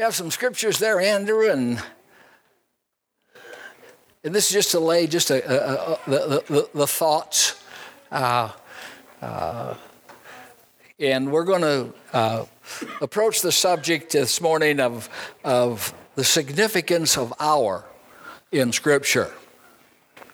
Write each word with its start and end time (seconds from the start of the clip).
We 0.00 0.04
have 0.04 0.14
some 0.14 0.30
scriptures 0.30 0.78
there, 0.78 0.98
Andrew, 0.98 1.50
and 1.50 1.78
and 4.24 4.34
this 4.34 4.46
is 4.46 4.52
just 4.52 4.70
to 4.70 4.80
lay 4.80 5.06
just 5.06 5.30
a, 5.30 5.44
a, 5.46 5.92
a, 5.92 5.98
the, 6.06 6.44
the, 6.48 6.70
the, 6.72 6.86
thoughts. 6.86 7.62
Uh, 8.10 8.50
uh, 9.20 9.74
and 10.98 11.30
we're 11.30 11.44
going 11.44 11.60
to 11.60 11.92
uh, 12.14 12.46
approach 13.02 13.42
the 13.42 13.52
subject 13.52 14.12
this 14.12 14.40
morning 14.40 14.80
of, 14.80 15.10
of 15.44 15.92
the 16.14 16.24
significance 16.24 17.18
of 17.18 17.34
hour 17.38 17.84
in 18.52 18.72
Scripture. 18.72 19.30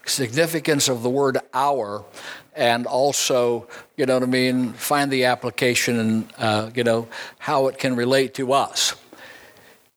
Significance 0.05 0.89
of 0.89 1.03
the 1.03 1.11
word 1.11 1.39
hour, 1.53 2.05
and 2.55 2.87
also, 2.87 3.67
you 3.97 4.07
know 4.07 4.15
what 4.15 4.23
I 4.23 4.27
mean, 4.27 4.75
find 4.75 5.11
the 5.11 5.25
application 5.25 5.99
and, 5.99 6.33
uh, 6.39 6.71
you 6.73 6.85
know, 6.85 7.09
how 7.41 7.67
it 7.67 7.79
can 7.79 7.97
relate 7.97 8.35
to 8.35 8.53
us. 8.53 8.95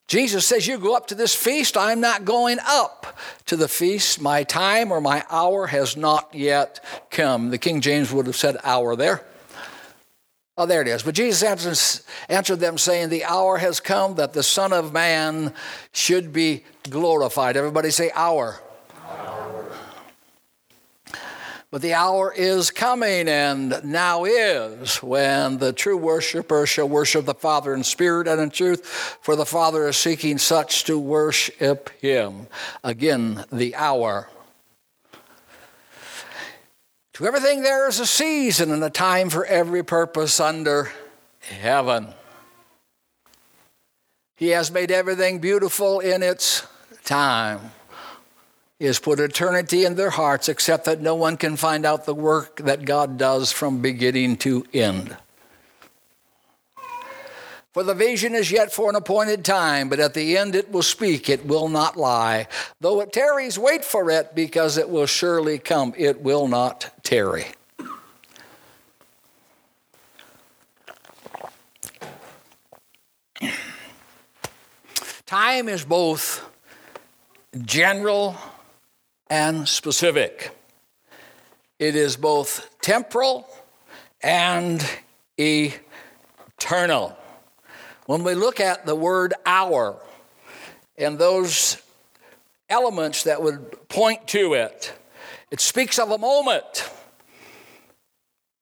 Jesus 0.10 0.44
says, 0.46 0.66
You 0.66 0.80
go 0.80 0.96
up 0.96 1.08
to 1.08 1.16
this 1.16 1.36
feast, 1.36 1.78
I'm 1.78 2.02
not 2.02 2.26
going 2.26 2.58
up 2.66 3.16
to 3.46 3.56
the 3.56 3.68
feast. 3.68 4.20
My 4.20 4.44
time 4.44 4.92
or 4.92 5.00
my 5.00 5.24
hour 5.30 5.68
has 5.68 5.96
not 5.96 6.34
yet 6.34 6.84
come. 7.12 7.52
The 7.52 7.60
King 7.60 7.80
James 7.80 8.12
would 8.12 8.26
have 8.26 8.36
said 8.36 8.58
hour 8.64 8.96
there. 8.96 9.24
Oh, 10.58 10.66
there 10.66 10.82
it 10.82 10.88
is. 10.88 11.04
But 11.04 11.14
Jesus 11.14 11.44
answers, 11.44 12.04
answered 12.28 12.60
them, 12.60 12.80
saying, 12.80 13.10
The 13.10 13.24
hour 13.24 13.60
has 13.60 13.80
come 13.80 14.16
that 14.16 14.34
the 14.34 14.44
Son 14.44 14.74
of 14.74 14.92
Man 14.92 15.54
should 15.94 16.34
be 16.34 16.66
glorified. 16.90 17.56
Everybody 17.56 17.92
say, 17.92 18.12
Hour. 18.14 18.60
But 21.72 21.84
the 21.84 21.94
hour 21.94 22.34
is 22.36 22.72
coming 22.72 23.28
and 23.28 23.80
now 23.84 24.26
is 24.26 25.04
when 25.04 25.60
the 25.60 25.72
true 25.72 25.98
worshiper 25.98 26.66
shall 26.66 26.90
worship 26.90 27.26
the 27.26 27.36
Father 27.36 27.76
in 27.76 27.84
spirit 27.84 28.28
and 28.28 28.42
in 28.42 28.50
truth, 28.50 28.86
for 29.22 29.36
the 29.36 29.46
Father 29.46 29.88
is 29.88 29.96
seeking 29.96 30.40
such 30.40 30.86
to 30.86 30.98
worship 30.98 31.90
him. 32.02 32.48
Again, 32.84 33.46
the 33.52 33.76
hour. 33.76 34.30
To 37.14 37.28
everything 37.28 37.62
there 37.62 37.88
is 37.88 38.00
a 38.00 38.08
season 38.08 38.72
and 38.72 38.84
a 38.84 38.90
time 38.90 39.30
for 39.30 39.46
every 39.46 39.84
purpose 39.84 40.40
under 40.40 40.92
heaven. 41.40 42.08
He 44.38 44.50
has 44.50 44.72
made 44.72 44.90
everything 44.90 45.38
beautiful 45.38 46.00
in 46.00 46.24
its 46.24 46.66
time. 47.04 47.72
Has 48.82 48.98
put 48.98 49.20
eternity 49.20 49.84
in 49.84 49.96
their 49.96 50.10
hearts, 50.10 50.48
except 50.48 50.86
that 50.86 51.02
no 51.02 51.14
one 51.14 51.36
can 51.36 51.58
find 51.58 51.86
out 51.86 52.06
the 52.06 52.16
work 52.16 52.58
that 52.64 52.86
God 52.86 53.18
does 53.18 53.52
from 53.52 53.82
beginning 53.82 54.38
to 54.38 54.66
end. 54.74 55.18
For 57.74 57.84
the 57.84 57.94
vision 57.94 58.36
is 58.36 58.52
yet 58.52 58.72
for 58.72 58.90
an 58.90 58.96
appointed 58.96 59.44
time, 59.44 59.90
but 59.90 60.00
at 60.00 60.14
the 60.14 60.38
end 60.38 60.56
it 60.56 60.72
will 60.72 60.82
speak, 60.82 61.30
it 61.30 61.46
will 61.46 61.68
not 61.68 61.98
lie. 61.98 62.48
Though 62.80 63.02
it 63.02 63.12
tarries, 63.12 63.60
wait 63.60 63.84
for 63.84 64.10
it, 64.10 64.34
because 64.34 64.78
it 64.78 64.90
will 64.90 65.06
surely 65.06 65.60
come. 65.60 65.94
It 65.98 66.22
will 66.22 66.48
not 66.48 66.90
tarry. 67.04 67.48
Time 75.26 75.70
is 75.70 75.86
both 75.86 76.50
general 77.62 78.36
and 79.30 79.68
specific. 79.68 80.52
It 81.78 81.96
is 81.96 82.18
both 82.18 82.70
temporal 82.82 83.48
and 84.22 84.86
eternal. 85.38 87.18
When 88.06 88.24
we 88.24 88.34
look 88.34 88.60
at 88.60 88.86
the 88.86 88.96
word 88.96 89.34
hour 89.46 90.02
and 90.98 91.18
those 91.18 91.78
elements 92.70 93.24
that 93.24 93.42
would 93.42 93.88
point 93.88 94.28
to 94.30 94.54
it, 94.56 94.94
it 95.52 95.62
speaks 95.62 96.00
of 96.00 96.12
a 96.12 96.18
moment. 96.18 96.90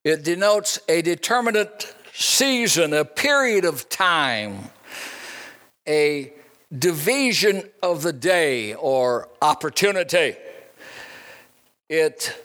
It 0.03 0.23
denotes 0.23 0.79
a 0.87 1.01
determinate 1.01 1.93
season, 2.13 2.93
a 2.93 3.03
period 3.03 3.65
of 3.65 3.89
time, 3.89 4.69
a 5.87 6.33
division 6.77 7.69
of 7.81 8.03
the 8.03 8.13
day 8.13 8.73
or 8.73 9.29
opportunity. 9.41 10.35
It 11.89 12.35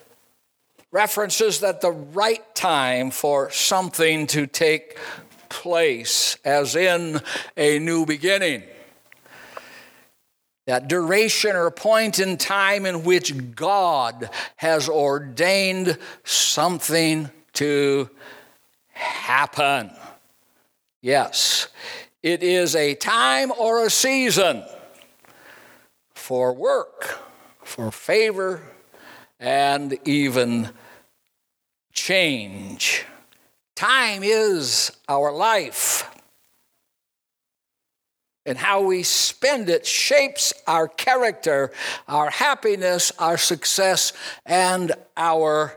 references 0.93 1.61
that 1.61 1.81
the 1.81 1.91
right 1.91 2.55
time 2.55 3.11
for 3.11 3.51
something 3.51 4.27
to 4.29 4.47
take 4.47 4.99
place, 5.49 6.37
as 6.45 6.77
in 6.77 7.21
a 7.57 7.79
new 7.79 8.07
beginning. 8.07 8.63
That 10.67 10.87
duration 10.87 11.57
or 11.57 11.71
point 11.73 12.21
in 12.21 12.37
time 12.37 12.87
in 12.87 13.03
which 13.03 13.55
God 13.55 14.31
has 14.57 14.89
ordained 14.89 15.99
something 16.23 17.31
to 17.55 18.09
happen. 18.93 19.91
Yes, 21.01 21.67
it 22.23 22.45
is 22.45 22.77
a 22.77 22.95
time 22.95 23.51
or 23.59 23.85
a 23.85 23.91
season 23.91 24.63
for 26.15 26.53
work, 26.53 27.19
for 27.65 27.91
favor, 27.91 28.63
and 29.43 29.99
even 30.07 30.71
change. 31.93 33.05
Time 33.75 34.23
is 34.23 34.93
our 35.09 35.33
life. 35.33 36.09
And 38.47 38.57
how 38.57 38.83
we 38.83 39.03
spend 39.03 39.69
it 39.69 39.85
shapes 39.85 40.53
our 40.67 40.87
character, 40.87 41.73
our 42.07 42.31
happiness, 42.31 43.13
our 43.19 43.37
success, 43.37 44.13
and 44.47 44.93
our 45.17 45.77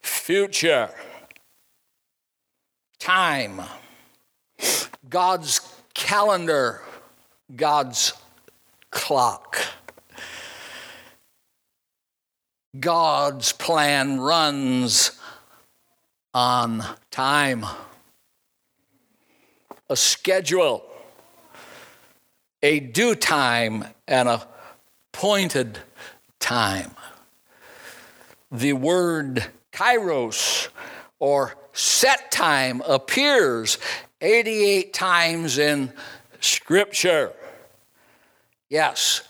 future. 0.00 0.90
Time, 3.00 3.60
God's 5.08 5.60
calendar, 5.94 6.82
God's 7.54 8.12
clock. 8.90 9.58
God's 12.78 13.52
plan 13.52 14.18
runs 14.18 15.10
on 16.32 16.82
time, 17.10 17.66
a 19.90 19.96
schedule, 19.96 20.82
a 22.62 22.80
due 22.80 23.14
time, 23.14 23.84
and 24.08 24.26
a 24.26 24.48
pointed 25.12 25.80
time. 26.40 26.92
The 28.50 28.72
word 28.72 29.44
kairos 29.70 30.68
or 31.18 31.54
set 31.74 32.32
time 32.32 32.80
appears 32.88 33.76
88 34.22 34.94
times 34.94 35.58
in 35.58 35.92
Scripture. 36.40 37.32
Yes, 38.70 39.20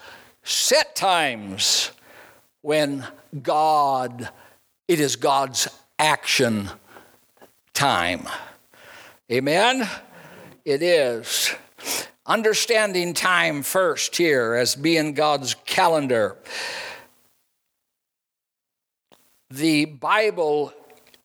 set 0.45 0.95
times 0.95 1.91
when 2.61 3.05
God, 3.41 4.29
it 4.89 5.01
is 5.01 5.17
God's 5.17 5.69
action 5.99 6.69
time. 7.73 8.29
Amen? 9.31 9.89
It 10.65 10.83
is. 10.83 11.55
Understanding 12.27 13.15
time 13.15 13.63
first 13.63 14.17
here 14.17 14.55
as 14.55 14.77
being 14.77 15.15
God's 15.15 15.55
calendar. 15.65 16.37
The 19.51 19.87
Bible 19.87 20.73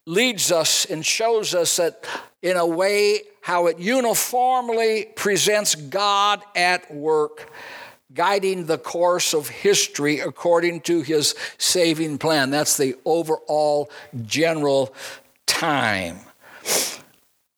leads 0.05 0.51
us 0.51 0.85
and 0.85 1.05
shows 1.05 1.53
us 1.53 1.75
that 1.77 2.05
in 2.41 2.57
a 2.57 2.65
way 2.65 3.21
how 3.41 3.67
it 3.67 3.79
uniformly 3.79 5.07
presents 5.15 5.75
God 5.75 6.41
at 6.55 6.93
work 6.93 7.51
guiding 8.13 8.65
the 8.65 8.77
course 8.77 9.33
of 9.33 9.49
history 9.49 10.19
according 10.19 10.81
to 10.81 11.01
his 11.01 11.35
saving 11.57 12.17
plan. 12.17 12.49
That's 12.49 12.77
the 12.77 12.95
overall 13.05 13.91
general 14.25 14.93
time. 15.45 16.19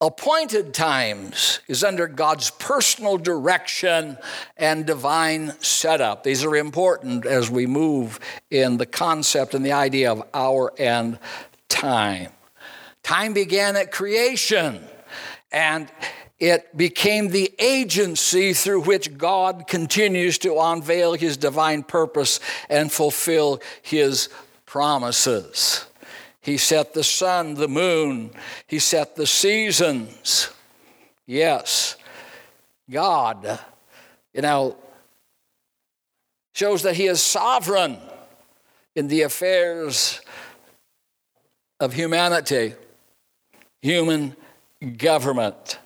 Appointed 0.01 0.73
times 0.73 1.59
is 1.67 1.83
under 1.83 2.07
God's 2.07 2.51
personal 2.51 3.17
direction 3.17 4.17
and 4.55 4.85
divine 4.85 5.53
setup. 5.59 6.23
These 6.23 6.45
are 6.45 6.55
important 6.55 7.25
as 7.25 7.51
we 7.51 7.65
move 7.65 8.17
in 8.49 8.77
the 8.77 8.85
concept 8.85 9.53
and 9.53 9.65
the 9.65 9.73
idea 9.73 10.09
of 10.09 10.23
hour 10.33 10.71
and 10.79 11.19
time. 11.67 12.29
Time 13.03 13.33
began 13.33 13.75
at 13.75 13.91
creation, 13.91 14.79
and 15.51 15.91
it 16.39 16.75
became 16.77 17.29
the 17.29 17.53
agency 17.59 18.53
through 18.53 18.81
which 18.81 19.17
God 19.17 19.67
continues 19.67 20.37
to 20.39 20.57
unveil 20.59 21.13
his 21.13 21.37
divine 21.37 21.83
purpose 21.83 22.39
and 22.69 22.91
fulfill 22.91 23.61
his 23.81 24.29
promises. 24.65 25.85
He 26.41 26.57
set 26.57 26.93
the 26.93 27.03
sun, 27.03 27.55
the 27.55 27.67
moon, 27.67 28.31
he 28.67 28.79
set 28.79 29.15
the 29.15 29.27
seasons. 29.27 30.49
Yes. 31.25 31.97
God, 32.89 33.59
you 34.33 34.41
know, 34.41 34.75
shows 36.53 36.81
that 36.83 36.95
He 36.95 37.05
is 37.05 37.21
sovereign 37.21 37.97
in 38.95 39.07
the 39.07 39.21
affairs 39.21 40.21
of 41.79 41.93
humanity, 41.93 42.73
human 43.81 44.35
government. 44.97 45.79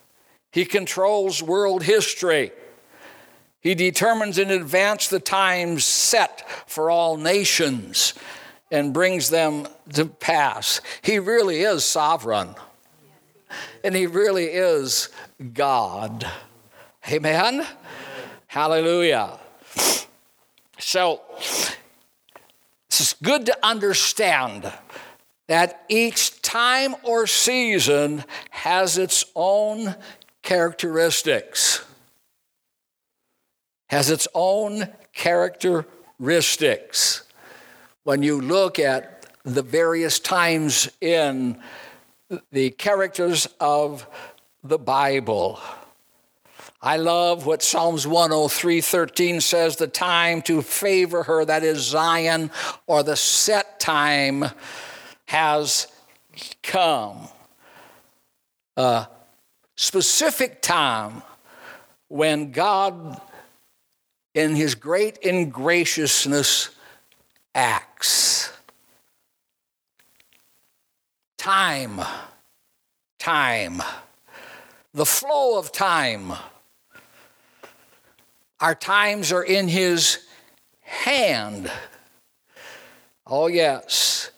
He 0.54 0.66
controls 0.66 1.42
world 1.42 1.82
history. 1.82 2.52
He 3.60 3.74
determines 3.74 4.38
in 4.38 4.52
advance 4.52 5.08
the 5.08 5.20
times 5.20 5.84
set 5.84 6.48
for 6.70 6.92
all 6.92 7.18
nations 7.18 8.14
and 8.70 8.94
brings 8.94 9.32
them 9.32 9.68
to 9.94 10.06
pass. 10.06 10.80
He 11.02 11.18
really 11.18 11.62
is 11.62 11.84
sovereign. 11.84 12.54
And 13.84 13.96
he 13.96 14.06
really 14.06 14.46
is 14.46 15.10
God. 15.54 16.28
Amen? 17.12 17.66
Hallelujah. 18.46 19.40
So, 20.78 21.22
it's 22.88 23.14
good 23.14 23.48
to 23.48 23.58
understand 23.66 24.72
that 25.48 25.84
each 25.90 26.44
time 26.44 26.96
or 27.02 27.26
season 27.26 28.24
has 28.52 29.00
its 29.00 29.26
own 29.36 29.96
characteristics. 30.44 31.84
Has 33.88 34.10
its 34.10 34.28
own 34.34 34.90
characteristics. 35.14 37.24
When 38.04 38.22
you 38.22 38.42
look 38.42 38.80
at 38.80 39.26
the 39.44 39.64
various 39.64 40.20
times 40.20 40.90
in 41.02 41.60
the 42.52 42.72
characters 42.72 43.48
of 43.60 44.08
the 44.64 44.80
Bible, 44.80 45.60
I 46.82 46.98
love 46.98 47.46
what 47.46 47.64
Psalms 47.64 48.06
103:13 48.06 49.42
says 49.42 49.78
the 49.78 49.88
time 49.88 50.42
to 50.44 50.62
favor 50.62 51.24
her 51.24 51.46
that 51.46 51.64
is 51.64 51.80
Zion 51.80 52.52
or 52.88 53.04
the 53.04 53.16
set 53.16 53.80
time 53.80 54.46
has 55.26 55.88
come. 56.62 57.30
A 58.76 59.08
specific 59.76 60.62
time 60.62 61.24
when 62.08 62.52
God 62.52 63.20
in 64.34 64.56
his 64.56 64.76
great 64.76 65.18
ingraciousness 65.18 66.70
acts. 67.54 68.52
Time, 71.38 72.00
time, 73.20 73.82
the 74.94 75.06
flow 75.06 75.60
of 75.60 75.72
time 75.72 76.34
our 78.64 78.76
times 78.76 79.34
are 79.34 79.44
in 79.44 79.68
His 79.68 80.20
hand. 80.80 81.70
Oh, 83.28 83.48
yes. 83.48 84.32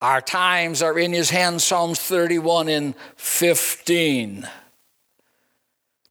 Our 0.00 0.20
times 0.20 0.82
are 0.82 0.98
in 0.98 1.12
His 1.12 1.30
hands, 1.30 1.64
Psalms 1.64 1.98
31 1.98 2.68
and 2.68 2.94
15. 3.16 4.48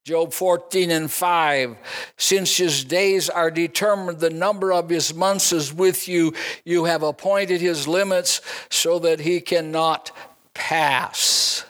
Job 0.10 0.34
14 0.34 0.90
and 0.90 1.12
5. 1.12 1.78
Since 2.18 2.58
his 2.58 2.84
days 2.84 3.30
are 3.30 3.52
determined, 3.52 4.20
the 4.20 4.32
number 4.32 4.74
of 4.74 4.90
his 4.90 5.14
months 5.14 5.54
is 5.54 5.72
with 5.72 6.08
you. 6.08 6.34
You 6.66 6.86
have 6.86 7.04
appointed 7.04 7.62
his 7.62 7.88
limits 7.88 8.42
so 8.72 8.98
that 8.98 9.20
he 9.20 9.40
cannot 9.40 10.12
pass. 10.56 11.64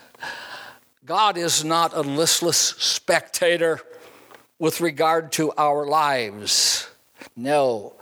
God 1.05 1.37
is 1.37 1.65
not 1.65 1.93
a 1.93 1.99
listless 1.99 2.57
spectator 2.57 3.81
with 4.57 4.79
regard 4.79 5.33
to 5.33 5.51
our 5.57 5.85
lives. 5.85 6.89
No. 7.35 7.93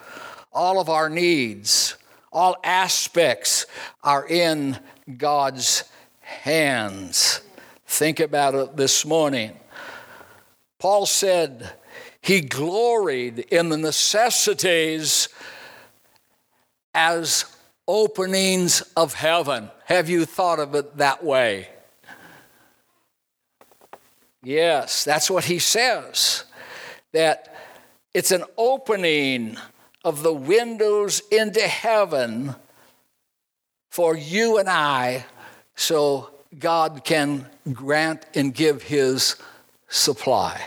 All 0.53 0.79
of 0.79 0.87
our 0.87 1.09
needs, 1.09 1.95
all 2.37 2.55
aspects 2.63 3.65
are 4.03 4.23
in 4.27 4.77
God's 5.17 5.85
hands. 6.19 7.41
Think 7.87 8.19
about 8.19 8.53
it 8.53 8.77
this 8.77 9.03
morning. 9.07 9.57
Paul 10.77 11.07
said 11.07 11.71
he 12.21 12.41
gloried 12.41 13.39
in 13.39 13.69
the 13.69 13.77
necessities 13.77 15.29
as 16.93 17.45
openings 17.87 18.83
of 18.95 19.15
heaven. 19.15 19.71
Have 19.85 20.07
you 20.07 20.23
thought 20.23 20.59
of 20.59 20.75
it 20.75 20.97
that 20.97 21.23
way? 21.23 21.67
Yes, 24.43 25.03
that's 25.03 25.31
what 25.31 25.45
he 25.45 25.57
says. 25.57 26.43
That 27.13 27.55
it's 28.13 28.31
an 28.31 28.43
opening 28.57 29.57
of 30.03 30.23
the 30.23 30.33
windows 30.33 31.21
into 31.31 31.61
heaven 31.61 32.55
for 33.89 34.15
you 34.15 34.57
and 34.57 34.69
I 34.69 35.25
so 35.75 36.29
God 36.57 37.03
can 37.03 37.47
grant 37.73 38.25
and 38.35 38.53
give 38.53 38.83
his 38.83 39.35
supply. 39.87 40.61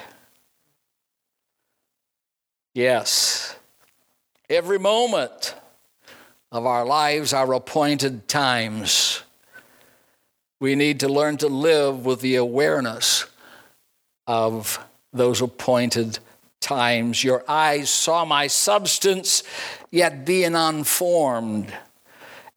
Yes, 2.74 3.56
every 4.48 4.78
moment 4.78 5.54
of 6.52 6.66
our 6.66 6.84
lives 6.84 7.32
are 7.32 7.52
appointed 7.54 8.28
times. 8.28 9.22
We 10.60 10.74
need 10.74 11.00
to 11.00 11.08
learn 11.08 11.36
to 11.38 11.48
live 11.48 12.04
with 12.04 12.20
the 12.20 12.36
awareness 12.36 13.26
of 14.26 14.84
those 15.12 15.40
appointed 15.40 16.18
times. 16.60 17.24
Your 17.24 17.44
eyes 17.48 17.90
saw 17.90 18.24
my 18.24 18.46
substance, 18.46 19.42
yet 19.90 20.24
being 20.24 20.54
unformed. 20.54 21.72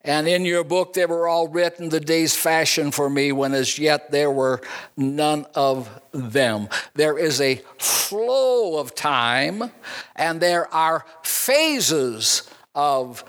And 0.06 0.28
in 0.28 0.44
your 0.44 0.66
book 0.66 0.94
they 0.94 1.06
were 1.06 1.28
all 1.28 1.48
written 1.48 1.90
the 1.90 2.02
days 2.02 2.36
fashioned 2.36 2.94
for 2.94 3.10
me, 3.10 3.32
when 3.32 3.54
as 3.54 3.80
yet 3.80 4.12
there 4.12 4.32
were 4.32 4.62
none 4.98 5.46
of 5.56 5.90
them. 6.12 6.68
There 6.94 7.18
is 7.18 7.40
a 7.40 7.62
flow 7.80 8.78
of 8.78 8.94
time, 8.94 9.72
and 10.16 10.42
there 10.42 10.72
are 10.74 11.06
phases 11.24 12.50
of 12.76 13.24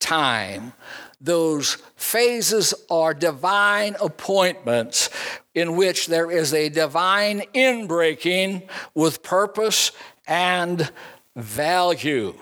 time. 0.00 0.72
Those 1.20 1.78
phases 1.96 2.74
are 2.90 3.14
divine 3.14 3.96
appointments 4.00 5.10
in 5.54 5.76
which 5.76 6.06
there 6.06 6.30
is 6.30 6.52
a 6.52 6.68
divine 6.68 7.42
inbreaking 7.54 8.68
with 8.94 9.22
purpose 9.22 9.92
and 10.26 10.90
value. 11.36 12.34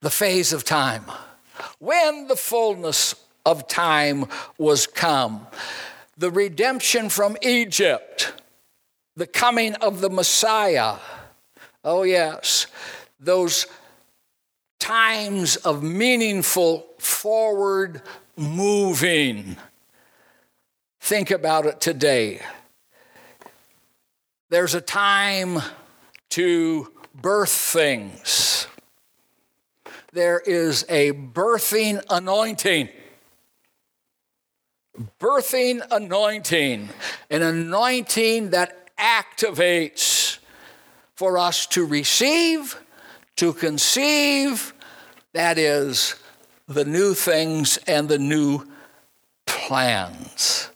The 0.00 0.10
phase 0.10 0.52
of 0.52 0.64
time. 0.64 1.04
When 1.78 2.28
the 2.28 2.36
fullness 2.36 3.14
of 3.44 3.66
time 3.66 4.26
was 4.58 4.86
come, 4.86 5.46
the 6.16 6.30
redemption 6.30 7.08
from 7.08 7.36
Egypt, 7.42 8.32
the 9.16 9.26
coming 9.26 9.74
of 9.76 10.00
the 10.00 10.10
Messiah. 10.10 10.96
Oh, 11.84 12.02
yes, 12.02 12.66
those 13.18 13.66
times 14.78 15.56
of 15.56 15.82
meaningful 15.82 16.86
forward 16.98 18.02
moving 18.36 19.56
Think 21.08 21.30
about 21.30 21.64
it 21.64 21.80
today. 21.80 22.42
There's 24.50 24.74
a 24.74 24.80
time 24.80 25.58
to 26.30 26.92
birth 27.14 27.50
things. 27.50 28.66
There 30.12 30.40
is 30.40 30.84
a 30.88 31.12
birthing 31.12 32.02
anointing. 32.08 32.88
Birthing 35.20 35.86
anointing, 35.90 36.88
an 37.30 37.42
anointing 37.42 38.50
that 38.50 38.96
activates 38.96 40.38
for 41.14 41.38
us 41.38 41.66
to 41.66 41.84
receive, 41.84 42.80
to 43.36 43.52
conceive, 43.52 44.74
that 45.34 45.58
is, 45.58 46.16
the 46.66 46.84
new 46.84 47.14
things 47.14 47.78
and 47.86 48.08
the 48.08 48.18
new 48.18 48.66
plans 49.46 50.70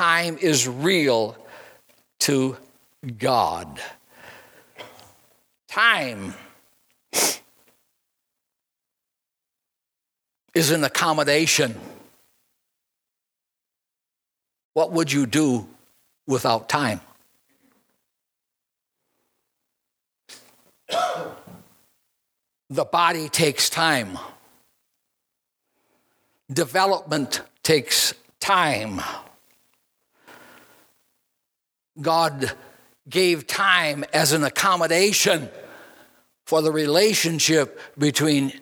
time 0.00 0.38
is 0.40 0.66
real 0.66 1.36
to 2.20 2.56
God. 3.18 3.80
Time 5.68 6.34
is 10.54 10.70
an 10.70 10.84
accommodation. 10.84 11.74
What 14.74 14.92
would 14.92 15.12
you 15.12 15.26
do 15.26 15.68
without 16.26 16.68
time? 16.68 17.00
the 22.70 22.84
body 22.84 23.28
takes 23.28 23.68
time. 23.68 24.18
Development 26.52 27.42
takes 27.62 28.14
time. 28.38 29.00
God 32.00 32.52
gave 33.08 33.46
time 33.46 34.04
as 34.12 34.32
an 34.32 34.44
accommodation 34.44 35.48
for 36.46 36.62
the 36.62 36.72
relationship 36.72 37.80
between 37.98 38.52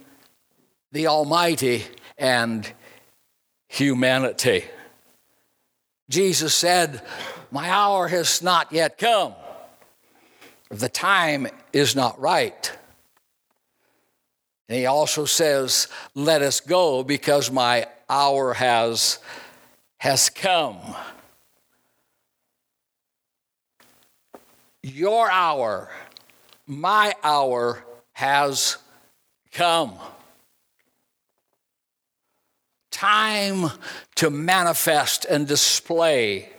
the 0.92 1.06
Almighty 1.06 1.84
and 2.16 2.70
humanity. 3.68 4.64
Jesus 6.08 6.54
said, 6.54 7.02
My 7.50 7.68
hour 7.70 8.08
has 8.08 8.42
not 8.42 8.72
yet 8.72 8.98
come. 8.98 9.34
The 10.70 10.88
time 10.88 11.48
is 11.72 11.94
not 11.94 12.18
right. 12.20 12.72
And 14.68 14.78
he 14.78 14.86
also 14.86 15.24
says, 15.24 15.88
Let 16.14 16.42
us 16.42 16.60
go 16.60 17.02
because 17.02 17.50
my 17.50 17.86
hour 18.08 18.54
has, 18.54 19.18
has 19.98 20.30
come. 20.30 20.78
Your 24.94 25.30
hour, 25.30 25.90
my 26.66 27.14
hour 27.22 27.84
has 28.12 28.78
come. 29.52 29.94
Time 32.90 33.70
to 34.16 34.30
manifest 34.30 35.24
and 35.26 35.46
display, 35.46 36.50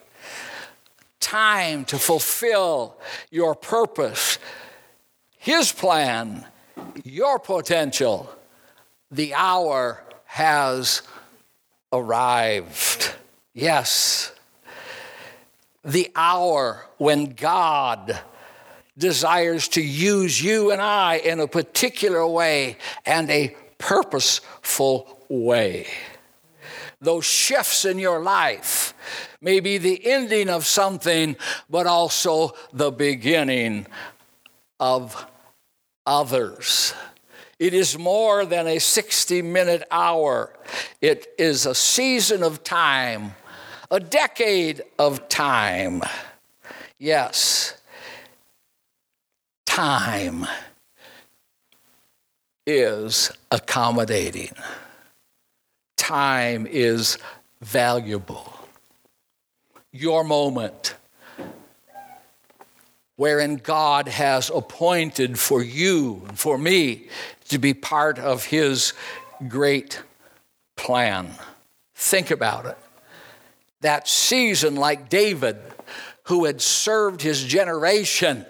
time 1.19 1.85
to 1.85 1.97
fulfill 1.97 2.97
your 3.31 3.55
purpose, 3.55 4.37
His 5.37 5.71
plan 5.71 6.45
your 7.03 7.39
potential, 7.39 8.29
the 9.11 9.33
hour 9.33 10.03
has 10.25 11.01
arrived. 11.91 13.13
Yes, 13.53 14.31
the 15.83 16.11
hour 16.15 16.85
when 16.97 17.33
God 17.33 18.19
desires 18.97 19.67
to 19.69 19.81
use 19.81 20.41
you 20.41 20.71
and 20.71 20.81
I 20.81 21.15
in 21.15 21.39
a 21.39 21.47
particular 21.47 22.27
way 22.27 22.77
and 23.05 23.29
a 23.29 23.55
purposeful 23.77 25.25
way. 25.29 25.87
Those 27.01 27.25
shifts 27.25 27.85
in 27.85 27.97
your 27.97 28.21
life 28.21 28.93
may 29.39 29.61
be 29.61 29.77
the 29.77 30.05
ending 30.05 30.49
of 30.49 30.65
something, 30.65 31.37
but 31.69 31.87
also 31.87 32.53
the 32.73 32.91
beginning 32.91 33.87
of 34.81 35.25
others. 36.05 36.93
It 37.57 37.73
is 37.73 37.97
more 37.97 38.45
than 38.45 38.67
a 38.67 38.79
60 38.79 39.41
minute 39.41 39.83
hour, 39.91 40.53
it 41.01 41.27
is 41.37 41.65
a 41.65 41.75
season 41.75 42.43
of 42.43 42.63
time, 42.63 43.33
a 43.91 43.99
decade 43.99 44.81
of 44.97 45.27
time. 45.29 46.01
Yes, 46.97 47.75
time 49.65 50.45
is 52.67 53.31
accommodating, 53.51 54.53
time 55.97 56.67
is 56.69 57.17
valuable. 57.61 58.53
Your 59.91 60.23
moment 60.23 60.95
wherein 63.15 63.55
God 63.57 64.07
has 64.07 64.49
appointed 64.49 65.37
for 65.37 65.61
you 65.61 66.23
and 66.29 66.39
for 66.39 66.57
me 66.57 67.07
to 67.49 67.57
be 67.57 67.73
part 67.73 68.17
of 68.17 68.45
His 68.45 68.93
great 69.49 70.01
plan. 70.77 71.31
Think 71.95 72.31
about 72.31 72.65
it. 72.65 72.77
That 73.81 74.07
season, 74.07 74.75
like 74.75 75.09
David, 75.09 75.57
who 76.23 76.45
had 76.45 76.61
served 76.61 77.21
his 77.21 77.43
generation, 77.43 78.45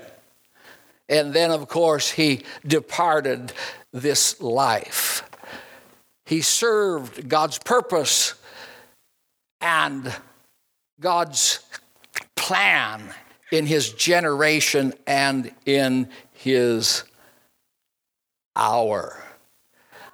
and 1.07 1.33
then, 1.33 1.51
of 1.51 1.67
course, 1.67 2.11
he 2.11 2.43
departed 2.65 3.51
this 3.91 4.39
life. 4.41 5.23
He 6.25 6.41
served 6.41 7.27
God's 7.27 7.57
purpose 7.57 8.35
and 9.61 10.13
God's 10.99 11.59
plan 12.35 13.01
in 13.51 13.65
his 13.65 13.91
generation 13.93 14.93
and 15.07 15.51
in 15.65 16.09
his 16.33 17.03
hour. 18.55 19.23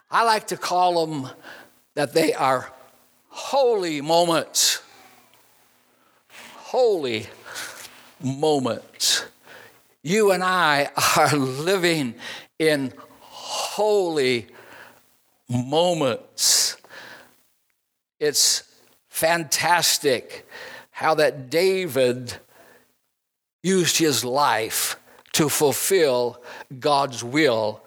I 0.10 0.24
like 0.24 0.48
to 0.48 0.58
call 0.58 1.06
them 1.06 1.30
that 1.96 2.14
they 2.14 2.34
are 2.34 2.72
holy 3.30 4.00
moments. 4.02 4.82
Holy 6.78 7.26
moments. 8.22 9.24
You 10.04 10.32
and 10.32 10.44
I 10.44 10.90
are 11.16 11.34
living 11.34 12.16
in 12.60 12.92
holy 13.22 14.48
moments. 15.48 16.76
It's 18.20 18.64
fantastic 19.08 20.46
how 20.92 21.16
that 21.16 21.50
David 21.50 22.34
used 23.64 23.98
his 23.98 24.26
life 24.26 24.98
to 25.32 25.48
fulfill 25.48 26.44
God's 26.78 27.24
will 27.24 27.82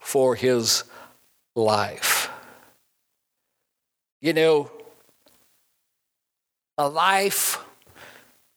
for 0.00 0.34
his 0.34 0.82
life. 1.54 2.28
You 4.20 4.32
know, 4.32 4.68
a 6.76 6.88
life 6.88 7.60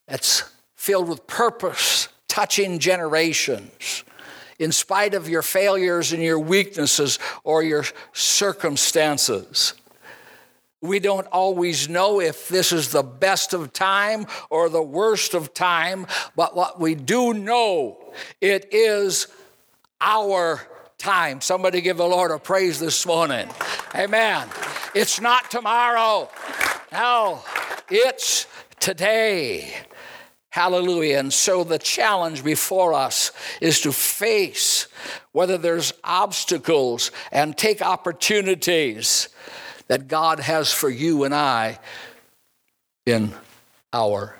that's 0.08 0.44
filled 0.76 1.10
with 1.10 1.26
purpose, 1.28 2.10
touching 2.28 2.80
generations, 2.80 4.04
in 4.60 4.72
spite 4.72 5.14
of 5.14 5.28
your 5.28 5.42
failures 5.42 6.14
and 6.14 6.22
your 6.22 6.40
weaknesses 6.40 7.20
or 7.44 7.64
your 7.64 7.86
circumstances. 8.14 9.74
We 10.82 11.00
don't 11.00 11.28
always 11.28 11.90
know 11.90 12.22
if 12.22 12.48
this 12.48 12.72
is 12.72 12.92
the 12.92 13.02
best 13.02 13.54
of 13.54 13.74
time 13.74 14.28
or 14.50 14.70
the 14.70 14.84
worst 14.84 15.34
of 15.34 15.54
time, 15.54 16.06
but 16.36 16.56
what 16.56 16.80
we 16.80 16.94
do 16.94 17.34
know, 17.34 18.14
it 18.40 18.68
is 18.72 19.28
our 20.00 20.62
time. 20.98 21.42
Somebody 21.42 21.82
give 21.82 21.98
the 21.98 22.06
Lord 22.06 22.32
a 22.32 22.38
praise 22.38 22.80
this 22.80 23.06
morning. 23.06 23.50
Amen. 23.96 24.48
It's 24.94 25.20
not 25.20 25.50
tomorrow. 25.50 26.30
No, 26.92 27.42
it's 27.90 28.48
today. 28.80 29.74
Hallelujah. 30.56 31.20
And 31.20 31.34
so 31.34 31.66
the 31.66 31.78
challenge 31.78 32.42
before 32.42 32.94
us 32.94 33.34
is 33.60 33.82
to 33.82 33.92
face 33.92 34.88
whether 35.34 35.58
there's 35.58 35.92
obstacles 36.02 37.12
and 37.30 37.58
take 37.58 37.82
opportunities 37.82 39.28
that 39.90 40.08
God 40.08 40.40
has 40.40 40.72
for 40.72 40.90
you 40.90 41.26
and 41.26 41.36
I 41.36 41.78
in 43.06 43.34
our, 43.92 44.38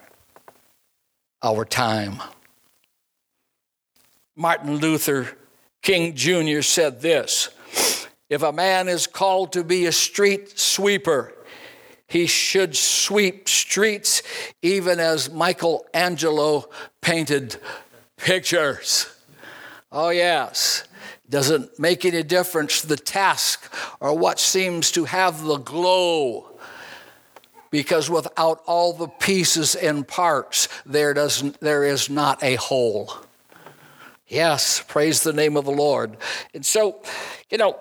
our 1.44 1.66
time. 1.66 2.24
Martin 4.38 4.78
Luther 4.78 5.28
King 5.82 6.16
Jr. 6.16 6.62
said 6.62 7.02
this 7.02 7.50
If 8.30 8.42
a 8.42 8.54
man 8.54 8.88
is 8.88 9.06
called 9.06 9.52
to 9.52 9.66
be 9.66 9.86
a 9.86 9.92
street 9.92 10.58
sweeper, 10.58 11.35
he 12.08 12.28
should 12.28 12.76
sweep 12.76 13.50
streets 13.50 14.22
even 14.62 15.00
as 15.00 15.30
Michelangelo 15.32 16.70
painted 17.02 17.58
pictures. 18.18 19.08
Oh, 19.92 20.10
yes. 20.10 20.84
Doesn't 21.30 21.80
make 21.80 22.06
any 22.06 22.22
difference 22.22 22.82
the 22.82 22.98
task 22.98 23.74
or 24.00 24.16
what 24.16 24.40
seems 24.40 24.92
to 24.92 25.06
have 25.06 25.44
the 25.44 25.58
glow 25.58 26.56
because 27.72 28.10
without 28.10 28.62
all 28.68 28.94
the 28.94 29.08
pieces 29.08 29.76
and 29.76 30.08
parts 30.08 30.70
there 30.86 31.14
doesn't 31.14 31.60
there 31.60 31.84
is 31.84 32.10
not 32.10 32.42
a 32.44 32.56
whole. 32.56 33.12
Yes 34.28 34.84
praise 34.88 35.24
the 35.24 35.34
name 35.34 35.58
of 35.58 35.66
the 35.66 35.72
lord. 35.72 36.16
And 36.54 36.66
so 36.66 37.02
you 37.50 37.58
know 37.58 37.78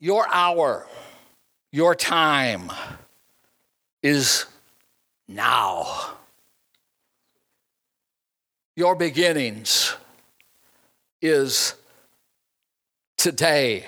your 0.00 0.26
hour 0.32 0.86
your 1.74 1.96
time 1.96 2.70
is 4.00 4.46
now 5.26 6.14
your 8.76 8.94
beginnings 8.94 9.92
is 11.20 11.74
today. 13.16 13.84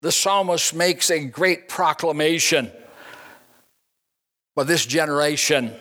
The 0.00 0.10
psalmist 0.10 0.74
makes 0.74 1.12
a 1.12 1.24
great 1.26 1.68
proclamation 1.68 2.72
for 4.56 4.64
this 4.64 4.84
generation. 4.84 5.76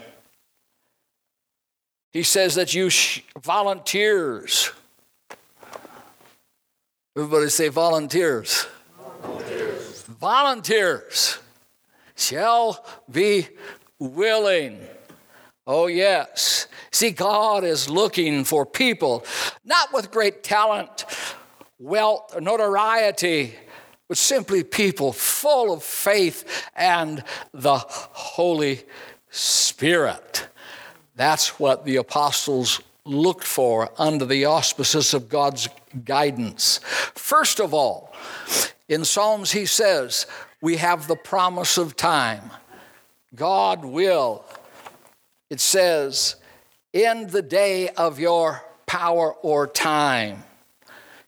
He 2.13 2.21
says 2.21 2.53
that 2.53 2.75
you 2.75 2.91
sh- 2.91 3.21
volunteers, 3.41 4.71
everybody 7.15 7.49
say 7.49 7.69
volunteers. 7.69 8.67
Volunteers. 10.19 11.39
Shall 12.15 12.83
be 13.09 13.47
willing. 13.99 14.79
Oh, 15.67 15.87
yes. 15.87 16.67
See, 16.91 17.11
God 17.11 17.63
is 17.63 17.89
looking 17.89 18.43
for 18.43 18.65
people, 18.65 19.25
not 19.63 19.93
with 19.93 20.09
great 20.09 20.43
talent, 20.43 21.05
wealth, 21.77 22.35
or 22.35 22.41
notoriety, 22.41 23.53
but 24.07 24.17
simply 24.17 24.63
people 24.63 25.11
full 25.11 25.73
of 25.73 25.83
faith 25.83 26.69
and 26.75 27.23
the 27.53 27.77
Holy 27.77 28.83
Spirit. 29.29 30.47
That's 31.15 31.59
what 31.59 31.85
the 31.85 31.97
apostles 31.97 32.81
looked 33.03 33.43
for 33.43 33.89
under 33.97 34.25
the 34.25 34.45
auspices 34.45 35.13
of 35.13 35.29
God's 35.29 35.67
guidance. 36.05 36.79
First 37.13 37.59
of 37.59 37.73
all, 37.73 38.13
in 38.89 39.03
Psalms, 39.03 39.51
he 39.51 39.65
says, 39.65 40.27
we 40.61 40.77
have 40.77 41.07
the 41.07 41.15
promise 41.15 41.77
of 41.77 41.95
time. 41.95 42.51
God 43.35 43.83
will, 43.83 44.45
it 45.49 45.59
says, 45.59 46.37
in 46.93 47.27
the 47.27 47.41
day 47.41 47.89
of 47.89 48.19
your 48.19 48.63
power 48.85 49.33
or 49.33 49.67
time, 49.67 50.43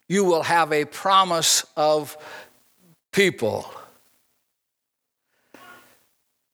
you 0.07 0.23
will 0.23 0.43
have 0.43 0.71
a 0.71 0.85
promise 0.85 1.65
of 1.75 2.17
people. 3.11 3.69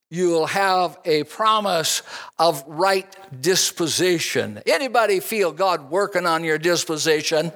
You 0.10 0.30
will 0.30 0.48
have 0.48 0.98
a 1.06 1.24
promise 1.24 2.02
of 2.38 2.64
right 2.68 3.08
disposition. 3.42 4.62
Anybody 4.66 5.20
feel 5.20 5.52
God 5.52 5.90
working 5.90 6.26
on 6.26 6.44
your 6.44 6.58
disposition? 6.58 7.52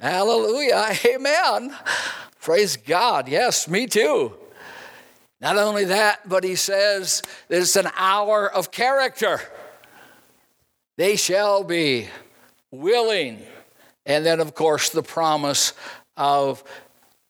Hallelujah. 0.00 0.96
Amen. 1.04 1.76
Praise 2.40 2.78
God. 2.78 3.28
Yes, 3.28 3.68
me 3.68 3.86
too. 3.86 4.32
Not 5.42 5.58
only 5.58 5.84
that, 5.86 6.26
but 6.26 6.42
he 6.42 6.54
says 6.54 7.22
it's 7.50 7.76
an 7.76 7.88
hour 7.96 8.50
of 8.50 8.70
character. 8.70 9.40
They 10.96 11.16
shall 11.16 11.64
be 11.64 12.08
willing. 12.70 13.42
And 14.06 14.24
then, 14.24 14.40
of 14.40 14.54
course, 14.54 14.88
the 14.88 15.02
promise 15.02 15.74
of 16.16 16.64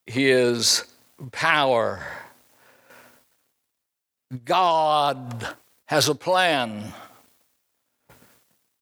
his 0.06 0.84
power. 1.32 2.04
God 4.44 5.56
has 5.86 6.08
a 6.08 6.14
plan, 6.14 6.92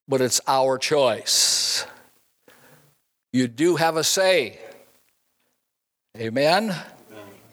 but 0.07 0.21
it's 0.21 0.42
our 0.47 0.76
choice. 0.76 1.87
You 3.32 3.49
do 3.49 3.76
have 3.76 3.97
a 3.97 4.04
say. 4.04 4.58
Amen? 6.16 6.64
Amen? 6.64 6.85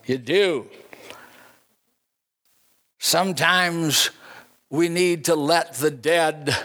You 0.05 0.17
do. 0.17 0.67
Sometimes 2.99 4.09
we 4.69 4.89
need 4.89 5.25
to 5.25 5.35
let 5.35 5.73
the 5.75 5.91
dead 5.91 6.55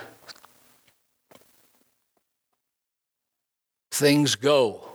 things 3.91 4.35
go. 4.37 4.89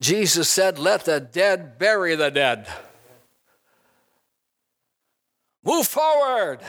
Jesus 0.00 0.48
said, 0.48 0.78
Let 0.78 1.04
the 1.04 1.20
dead 1.20 1.78
bury 1.78 2.16
the 2.16 2.30
dead. 2.30 2.66
Move 5.62 5.86
forward. 5.86 6.60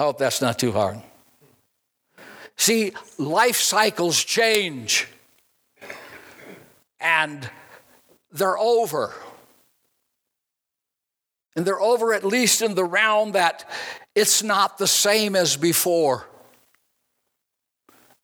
I 0.00 0.04
hope 0.04 0.16
that's 0.16 0.40
not 0.40 0.58
too 0.58 0.72
hard. 0.72 0.98
See, 2.56 2.92
life 3.18 3.56
cycles 3.56 4.24
change 4.24 5.06
and 6.98 7.50
they're 8.32 8.56
over. 8.56 9.12
And 11.54 11.66
they're 11.66 11.82
over 11.82 12.14
at 12.14 12.24
least 12.24 12.62
in 12.62 12.74
the 12.74 12.84
round 12.84 13.34
that 13.34 13.68
it's 14.14 14.42
not 14.42 14.78
the 14.78 14.86
same 14.86 15.36
as 15.36 15.58
before. 15.58 16.26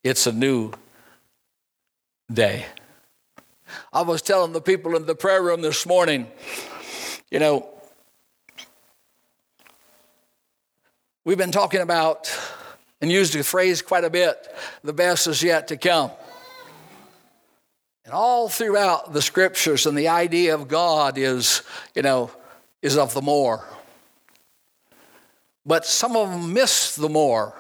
It's 0.03 0.27
a 0.27 0.33
new 0.33 0.72
day. 2.33 2.64
I 3.92 4.00
was 4.00 4.22
telling 4.22 4.55
the 4.55 4.62
people 4.62 4.96
in 4.96 5.05
the 5.05 5.14
prayer 5.14 5.42
room 5.42 5.61
this 5.61 5.85
morning, 5.85 6.27
you 7.31 7.38
know, 7.38 7.68
we've 11.26 11.36
been 11.36 11.50
talking 11.50 11.80
about 11.80 12.32
and 13.00 13.10
used 13.10 13.34
the 13.34 13.42
phrase 13.42 13.82
quite 13.82 14.04
a 14.04 14.10
bit 14.10 14.48
the 14.82 14.92
best 14.92 15.26
is 15.26 15.42
yet 15.42 15.68
to 15.68 15.76
come. 15.76 16.10
And 18.04 18.14
all 18.14 18.48
throughout 18.48 19.12
the 19.12 19.20
scriptures, 19.20 19.84
and 19.84 19.98
the 19.98 20.06
idea 20.08 20.54
of 20.54 20.68
God 20.68 21.18
is, 21.18 21.62
you 21.96 22.02
know, 22.02 22.30
is 22.80 22.96
of 22.96 23.12
the 23.12 23.20
more. 23.20 23.64
But 25.66 25.84
some 25.84 26.16
of 26.16 26.30
them 26.30 26.52
miss 26.52 26.94
the 26.94 27.08
more 27.08 27.52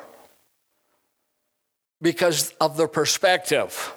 because 2.00 2.50
of 2.60 2.76
the 2.76 2.86
perspective. 2.86 3.92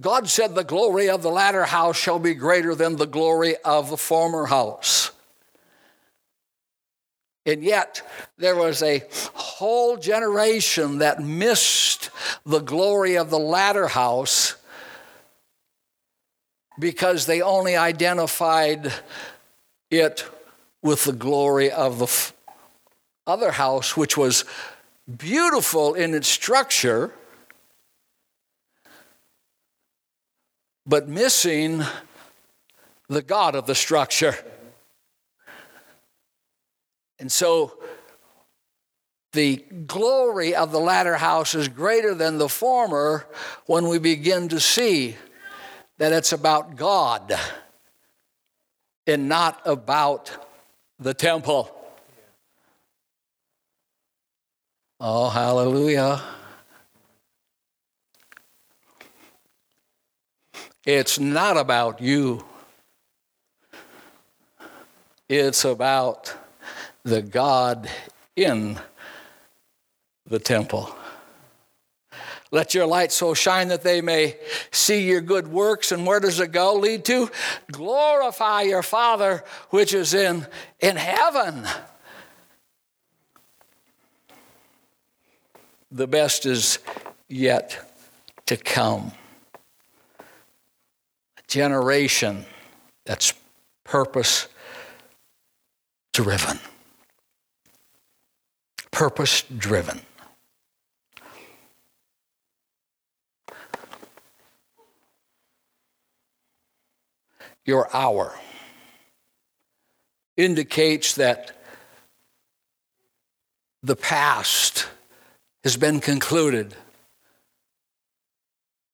God 0.00 0.28
said, 0.28 0.56
The 0.56 0.64
glory 0.64 1.08
of 1.08 1.22
the 1.22 1.30
latter 1.30 1.62
house 1.62 1.96
shall 1.96 2.18
be 2.18 2.34
greater 2.34 2.74
than 2.74 2.96
the 2.96 3.06
glory 3.06 3.54
of 3.64 3.90
the 3.90 3.96
former 3.96 4.46
house. 4.46 5.12
And 7.46 7.62
yet, 7.62 8.02
there 8.38 8.56
was 8.56 8.82
a 8.82 9.02
whole 9.34 9.96
generation 9.98 10.98
that 10.98 11.22
missed 11.22 12.10
the 12.46 12.60
glory 12.60 13.16
of 13.18 13.28
the 13.28 13.38
latter 13.38 13.88
house 13.88 14.56
because 16.78 17.26
they 17.26 17.42
only 17.42 17.76
identified 17.76 18.92
it 19.90 20.24
with 20.82 21.04
the 21.04 21.12
glory 21.12 21.70
of 21.70 21.98
the 21.98 22.32
other 23.26 23.52
house, 23.52 23.96
which 23.96 24.16
was 24.16 24.44
beautiful 25.16 25.94
in 25.94 26.14
its 26.14 26.28
structure, 26.28 27.12
but 30.86 31.08
missing 31.08 31.82
the 33.08 33.22
God 33.22 33.54
of 33.54 33.66
the 33.66 33.74
structure. 33.74 34.36
And 37.18 37.30
so 37.30 37.78
the 39.32 39.56
glory 39.86 40.54
of 40.54 40.72
the 40.72 40.78
latter 40.78 41.16
house 41.16 41.54
is 41.54 41.68
greater 41.68 42.14
than 42.14 42.38
the 42.38 42.48
former 42.48 43.26
when 43.66 43.88
we 43.88 43.98
begin 43.98 44.48
to 44.48 44.60
see 44.60 45.16
that 45.98 46.12
it's 46.12 46.32
about 46.32 46.76
God 46.76 47.34
and 49.06 49.28
not 49.28 49.60
about 49.64 50.30
the 50.98 51.14
temple. 51.14 51.70
Oh, 55.00 55.28
hallelujah. 55.28 56.22
It's 60.86 61.18
not 61.18 61.56
about 61.56 62.00
you. 62.00 62.44
It's 65.28 65.64
about 65.64 66.34
the 67.04 67.22
God 67.22 67.88
in 68.34 68.78
the 70.26 70.38
temple. 70.38 70.94
Let 72.50 72.72
your 72.72 72.86
light 72.86 73.10
so 73.10 73.34
shine 73.34 73.68
that 73.68 73.82
they 73.82 74.00
may 74.00 74.36
see 74.70 75.08
your 75.08 75.20
good 75.20 75.48
works. 75.48 75.92
And 75.92 76.06
where 76.06 76.20
does 76.20 76.38
it 76.40 76.52
go? 76.52 76.76
Lead 76.76 77.04
to 77.06 77.30
glorify 77.70 78.62
your 78.62 78.82
Father 78.82 79.44
which 79.70 79.92
is 79.92 80.14
in, 80.14 80.46
in 80.80 80.96
heaven. 80.96 81.66
The 85.90 86.06
best 86.06 86.46
is 86.46 86.78
yet 87.28 87.92
to 88.46 88.56
come. 88.56 89.12
A 90.20 91.42
generation 91.48 92.46
that's 93.04 93.34
purpose 93.82 94.48
driven. 96.12 96.60
Purpose 98.94 99.42
driven. 99.42 100.00
your 107.64 107.94
hour 107.96 108.34
indicates 110.36 111.14
that 111.14 111.52
the 113.82 113.96
past 113.96 114.88
has 115.62 115.76
been 115.76 116.00
concluded 116.00 116.74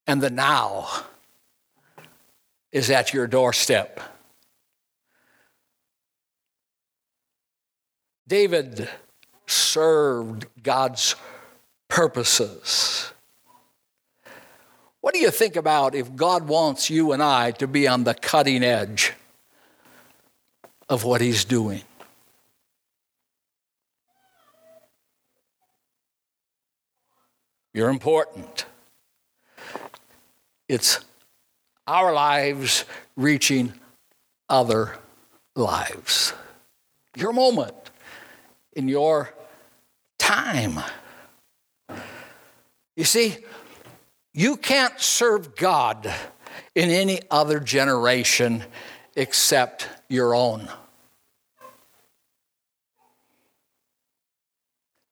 and 0.06 0.20
the 0.20 0.30
now 0.30 0.88
is 2.72 2.90
at 2.90 3.12
your 3.12 3.26
doorstep. 3.26 4.00
David 8.26 8.88
served 9.50 10.46
God's 10.62 11.16
purposes 11.88 13.12
What 15.00 15.14
do 15.14 15.20
you 15.20 15.30
think 15.30 15.56
about 15.56 15.94
if 15.94 16.14
God 16.14 16.46
wants 16.46 16.90
you 16.90 17.12
and 17.12 17.22
I 17.22 17.52
to 17.52 17.66
be 17.66 17.88
on 17.88 18.04
the 18.04 18.14
cutting 18.14 18.62
edge 18.62 19.14
of 20.88 21.04
what 21.04 21.20
He's 21.20 21.44
doing? 21.44 21.82
You're 27.72 27.88
important. 27.88 28.66
It's 30.68 31.00
our 31.86 32.12
lives 32.12 32.84
reaching 33.16 33.72
other 34.48 34.98
lives. 35.56 36.34
Your 37.16 37.32
moment 37.32 37.74
in 38.74 38.88
your 38.88 39.32
time. 40.20 40.78
You 42.94 43.04
see, 43.04 43.38
you 44.32 44.56
can't 44.56 45.00
serve 45.00 45.56
God 45.56 46.12
in 46.74 46.90
any 46.90 47.20
other 47.30 47.58
generation 47.58 48.62
except 49.16 49.88
your 50.08 50.34
own. 50.34 50.68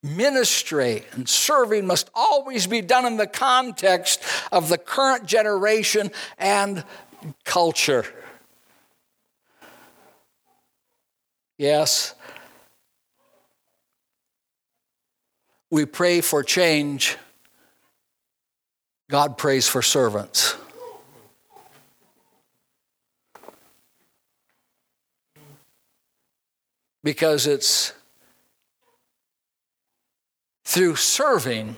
Ministry 0.02 1.04
and 1.12 1.28
serving 1.28 1.86
must 1.86 2.08
always 2.14 2.68
be 2.68 2.80
done 2.80 3.04
in 3.04 3.16
the 3.16 3.26
context 3.26 4.22
of 4.52 4.68
the 4.68 4.78
current 4.78 5.26
generation 5.26 6.12
and 6.38 6.84
culture. 7.44 8.04
Yes, 11.58 12.14
we 15.70 15.84
pray 15.84 16.20
for 16.20 16.42
change, 16.42 17.16
God 19.10 19.36
prays 19.36 19.68
for 19.68 19.82
servants. 19.82 20.56
Because 27.02 27.46
it's 27.46 27.92
through 30.64 30.96
serving 30.96 31.76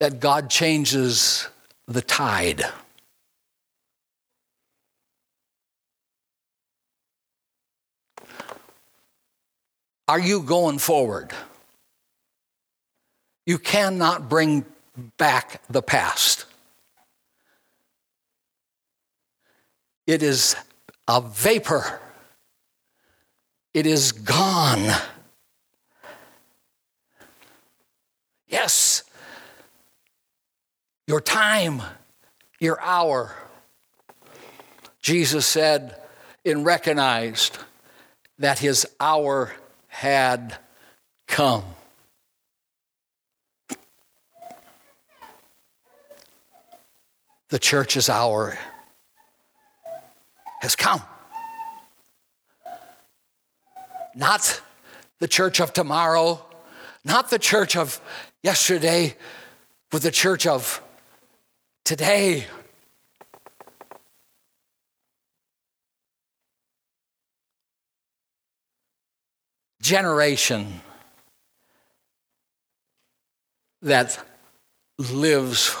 that 0.00 0.20
God 0.20 0.48
changes 0.48 1.48
the 1.86 2.02
tide. 2.02 2.62
Are 10.06 10.20
you 10.20 10.42
going 10.42 10.78
forward? 10.78 11.32
You 13.48 13.58
cannot 13.58 14.28
bring 14.28 14.66
back 15.16 15.62
the 15.70 15.80
past. 15.80 16.44
It 20.06 20.22
is 20.22 20.54
a 21.08 21.22
vapor, 21.22 21.98
it 23.72 23.86
is 23.86 24.12
gone. 24.12 24.94
Yes, 28.48 29.02
your 31.06 31.22
time, 31.22 31.80
your 32.60 32.78
hour. 32.82 33.34
Jesus 35.00 35.46
said 35.46 35.98
and 36.44 36.66
recognized 36.66 37.56
that 38.38 38.58
his 38.58 38.86
hour 39.00 39.54
had 39.86 40.58
come. 41.26 41.64
The 47.50 47.58
church's 47.58 48.10
hour 48.10 48.58
has 50.60 50.76
come. 50.76 51.02
Not 54.14 54.60
the 55.18 55.28
church 55.28 55.60
of 55.60 55.72
tomorrow, 55.72 56.44
not 57.04 57.30
the 57.30 57.38
church 57.38 57.76
of 57.76 58.00
yesterday, 58.42 59.16
but 59.90 60.02
the 60.02 60.10
church 60.10 60.46
of 60.46 60.82
today. 61.84 62.46
Generation 69.80 70.82
that 73.80 74.22
lives 74.98 75.74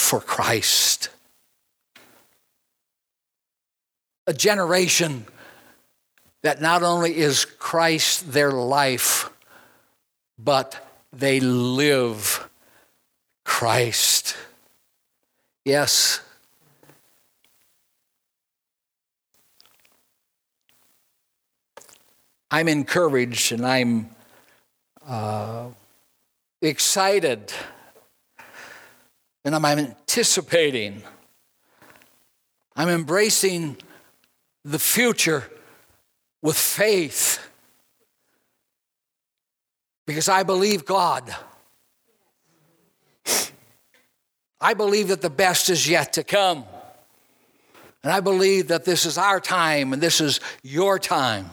for 0.00 0.20
Christ. 0.20 1.10
A 4.26 4.32
generation 4.32 5.26
that 6.42 6.60
not 6.60 6.82
only 6.82 7.16
is 7.16 7.44
Christ 7.44 8.32
their 8.32 8.50
life, 8.50 9.30
but 10.38 10.86
they 11.12 11.38
live 11.40 12.48
Christ. 13.44 14.36
Yes. 15.64 16.20
I'm 22.50 22.68
encouraged 22.68 23.52
and 23.52 23.64
I'm 23.64 24.10
uh, 25.06 25.66
excited 26.62 27.52
and 29.44 29.54
I'm 29.54 29.64
anticipating. 29.64 31.02
I'm 32.76 32.88
embracing 32.88 33.76
the 34.64 34.78
future 34.78 35.44
with 36.42 36.56
faith 36.56 37.38
because 40.06 40.28
I 40.28 40.42
believe 40.42 40.84
God. 40.84 41.34
I 44.60 44.74
believe 44.74 45.08
that 45.08 45.22
the 45.22 45.30
best 45.30 45.70
is 45.70 45.88
yet 45.88 46.14
to 46.14 46.24
come. 46.24 46.64
And 48.02 48.12
I 48.12 48.20
believe 48.20 48.68
that 48.68 48.84
this 48.84 49.06
is 49.06 49.18
our 49.18 49.40
time 49.40 49.92
and 49.92 50.02
this 50.02 50.20
is 50.20 50.40
your 50.62 50.98
time. 50.98 51.50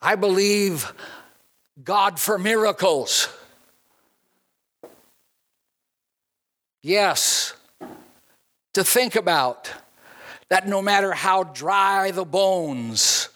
I 0.00 0.14
believe 0.14 0.92
God 1.82 2.20
for 2.20 2.38
miracles. 2.38 3.28
Yes, 6.88 7.52
to 8.72 8.82
think 8.82 9.14
about 9.14 9.70
that 10.48 10.66
no 10.66 10.80
matter 10.80 11.12
how 11.12 11.42
dry 11.42 12.12
the 12.12 12.24
bones, 12.24 13.28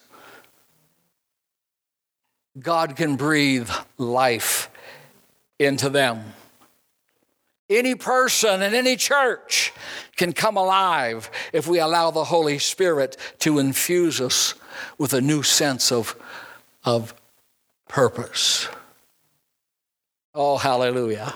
God 2.58 2.96
can 2.96 3.16
breathe 3.16 3.68
life 3.98 4.70
into 5.58 5.90
them. 5.90 6.32
Any 7.68 7.94
person 7.94 8.62
in 8.62 8.72
any 8.72 8.96
church 8.96 9.74
can 10.16 10.32
come 10.32 10.56
alive 10.56 11.30
if 11.52 11.66
we 11.66 11.78
allow 11.78 12.10
the 12.10 12.24
Holy 12.24 12.58
Spirit 12.58 13.18
to 13.40 13.58
infuse 13.58 14.18
us 14.18 14.54
with 14.96 15.12
a 15.12 15.20
new 15.20 15.42
sense 15.42 15.92
of, 15.92 16.16
of 16.86 17.12
purpose. 17.86 18.66
Oh, 20.34 20.56
hallelujah. 20.56 21.34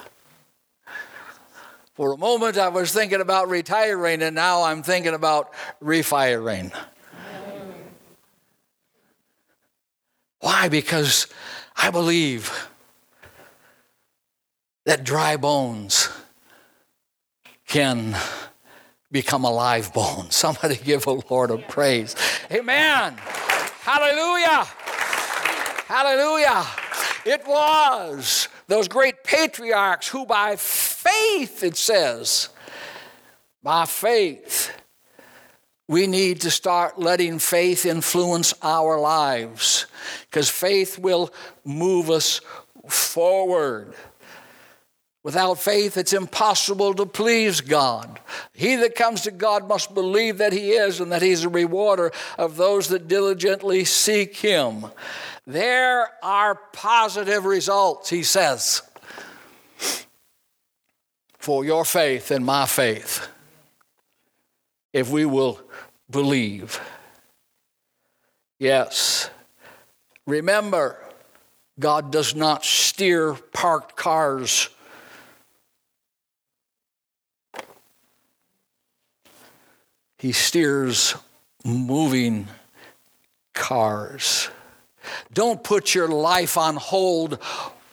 For 1.97 2.13
a 2.13 2.19
moment, 2.19 2.59
I 2.59 2.69
was 2.69 2.93
thinking 2.93 3.23
about 3.23 3.49
retiring, 3.49 4.21
and 4.21 4.35
now 4.35 4.65
I'm 4.65 4.83
thinking 4.83 5.15
about 5.15 5.55
refiring. 5.81 6.71
Why? 10.41 10.69
Because 10.69 11.27
I 11.75 11.91
believe 11.91 12.69
that 14.85 15.05
dry 15.05 15.39
bones 15.39 16.11
can 17.67 18.15
become 19.11 19.45
alive 19.45 19.95
bones. 19.95 20.35
Somebody 20.37 20.77
give 20.77 21.07
a 21.07 21.13
Lord 21.31 21.51
a 21.51 21.57
praise. 21.57 22.15
Amen. 22.53 23.17
Hallelujah. 23.81 24.67
Hallelujah. 25.89 26.67
It 27.25 27.47
was 27.47 28.49
those 28.67 28.87
great 28.87 29.25
patriarchs 29.25 30.09
who, 30.09 30.27
by 30.27 30.57
faith, 31.07 31.62
it 31.62 31.77
says, 31.77 32.49
by 33.62 33.85
faith, 33.85 34.73
we 35.88 36.07
need 36.07 36.40
to 36.40 36.51
start 36.51 36.99
letting 36.99 37.38
faith 37.38 37.87
influence 37.87 38.55
our 38.62 38.99
lives 38.99 39.87
because 40.23 40.49
faith 40.49 40.99
will 40.99 41.33
move 41.64 42.11
us 42.11 42.40
forward. 42.88 43.95
Without 45.23 45.59
faith, 45.59 45.97
it's 45.97 46.12
impossible 46.12 46.95
to 46.95 47.05
please 47.05 47.61
God. 47.61 48.21
He 48.53 48.77
that 48.77 48.95
comes 48.95 49.23
to 49.23 49.33
God 49.33 49.66
must 49.69 49.92
believe 49.92 50.38
that 50.38 50.53
He 50.53 50.71
is 50.71 51.01
and 51.01 51.11
that 51.11 51.23
He's 51.23 51.42
a 51.42 51.49
rewarder 51.49 52.12
of 52.38 52.57
those 52.57 52.88
that 52.88 53.09
diligently 53.09 53.85
seek 53.85 54.37
Him. 54.37 54.87
There 55.45 56.09
are 56.23 56.55
positive 56.73 57.45
results, 57.45 58.09
He 58.09 58.23
says. 58.23 58.83
For 61.47 61.65
your 61.65 61.85
faith 61.85 62.33
and 62.33 62.45
my 62.45 62.67
faith 62.67 63.29
if 64.93 65.09
we 65.09 65.25
will 65.25 65.61
believe. 66.11 66.81
Yes. 68.59 69.31
Remember, 70.27 70.99
God 71.79 72.11
does 72.11 72.35
not 72.35 72.65
steer 72.65 73.35
parked 73.53 73.95
cars. 73.95 74.71
He 80.19 80.33
steers 80.33 81.15
moving 81.65 82.49
cars. 83.53 84.51
Don't 85.33 85.63
put 85.63 85.95
your 85.95 86.09
life 86.09 86.59
on 86.59 86.75
hold 86.75 87.39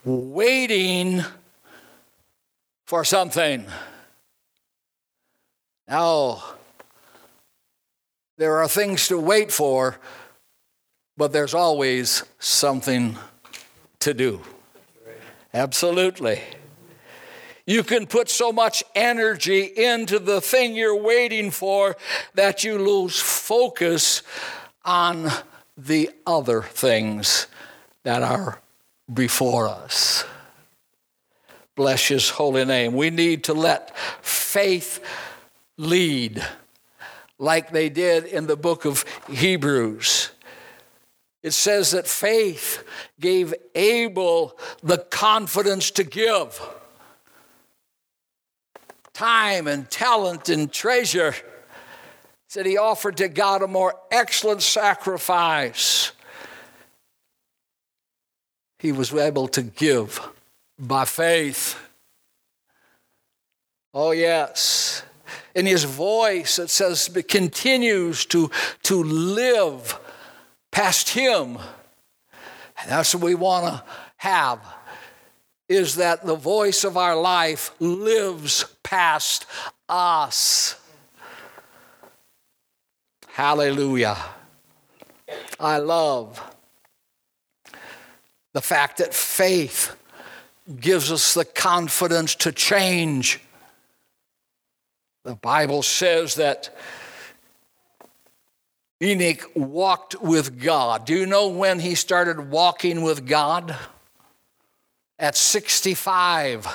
waiting 0.03 1.23
for 2.85 3.03
something. 3.03 3.65
Now, 5.87 6.43
there 8.37 8.57
are 8.57 8.67
things 8.67 9.07
to 9.09 9.17
wait 9.17 9.51
for, 9.51 9.97
but 11.17 11.31
there's 11.31 11.53
always 11.53 12.23
something 12.39 13.17
to 13.99 14.13
do. 14.13 14.41
Absolutely. 15.53 16.41
You 17.65 17.83
can 17.83 18.07
put 18.07 18.29
so 18.29 18.51
much 18.51 18.83
energy 18.95 19.61
into 19.63 20.19
the 20.19 20.41
thing 20.41 20.75
you're 20.75 21.01
waiting 21.01 21.51
for 21.51 21.95
that 22.33 22.63
you 22.63 22.77
lose 22.77 23.19
focus 23.19 24.23
on 24.83 25.29
the 25.77 26.09
other 26.25 26.61
things 26.61 27.47
that 28.03 28.21
are 28.21 28.59
before 29.13 29.69
us. 29.69 30.25
Bless 31.75 32.07
his 32.07 32.29
holy 32.29 32.65
name. 32.65 32.93
We 32.93 33.09
need 33.09 33.45
to 33.45 33.53
let 33.53 33.97
faith 34.23 35.03
lead 35.77 36.45
like 37.39 37.71
they 37.71 37.89
did 37.89 38.25
in 38.25 38.47
the 38.47 38.55
book 38.55 38.85
of 38.85 39.05
Hebrews. 39.29 40.31
It 41.41 41.51
says 41.51 41.91
that 41.91 42.07
faith 42.07 42.83
gave 43.19 43.53
Abel 43.75 44.57
the 44.81 44.99
confidence 44.99 45.91
to 45.91 46.03
give 46.03 46.61
time 49.13 49.67
and 49.67 49.89
talent 49.89 50.49
and 50.49 50.71
treasure. 50.71 51.35
Said 52.47 52.65
he 52.65 52.77
offered 52.77 53.17
to 53.17 53.27
God 53.27 53.61
a 53.61 53.67
more 53.67 53.95
excellent 54.11 54.61
sacrifice. 54.61 56.11
He 58.79 58.91
was 58.91 59.13
able 59.13 59.47
to 59.49 59.63
give 59.63 60.19
by 60.79 61.05
faith. 61.05 61.79
Oh, 63.93 64.11
yes. 64.11 65.03
In 65.55 65.65
his 65.65 65.83
voice, 65.83 66.57
it 66.57 66.69
says, 66.69 67.09
continues 67.27 68.25
to, 68.27 68.49
to 68.83 69.03
live 69.03 69.99
past 70.71 71.09
him. 71.09 71.57
And 72.81 72.91
that's 72.91 73.13
what 73.13 73.23
we 73.23 73.35
want 73.35 73.65
to 73.67 73.83
have 74.17 74.59
is 75.69 75.95
that 75.95 76.25
the 76.25 76.35
voice 76.35 76.83
of 76.83 76.97
our 76.97 77.15
life 77.15 77.71
lives 77.79 78.65
past 78.83 79.45
us. 79.87 80.79
Hallelujah. 83.27 84.17
I 85.59 85.77
love 85.77 86.41
the 88.53 88.61
fact 88.61 88.97
that 88.97 89.13
faith 89.13 89.95
gives 90.79 91.11
us 91.11 91.33
the 91.33 91.45
confidence 91.45 92.35
to 92.35 92.51
change. 92.51 93.39
The 95.23 95.35
Bible 95.35 95.83
says 95.83 96.35
that 96.35 96.75
Enoch 99.01 99.51
walked 99.55 100.21
with 100.21 100.61
God. 100.61 101.05
Do 101.05 101.13
you 101.13 101.25
know 101.25 101.49
when 101.49 101.79
he 101.79 101.95
started 101.95 102.49
walking 102.49 103.01
with 103.01 103.25
God? 103.25 103.75
At 105.19 105.35
65. 105.35 106.67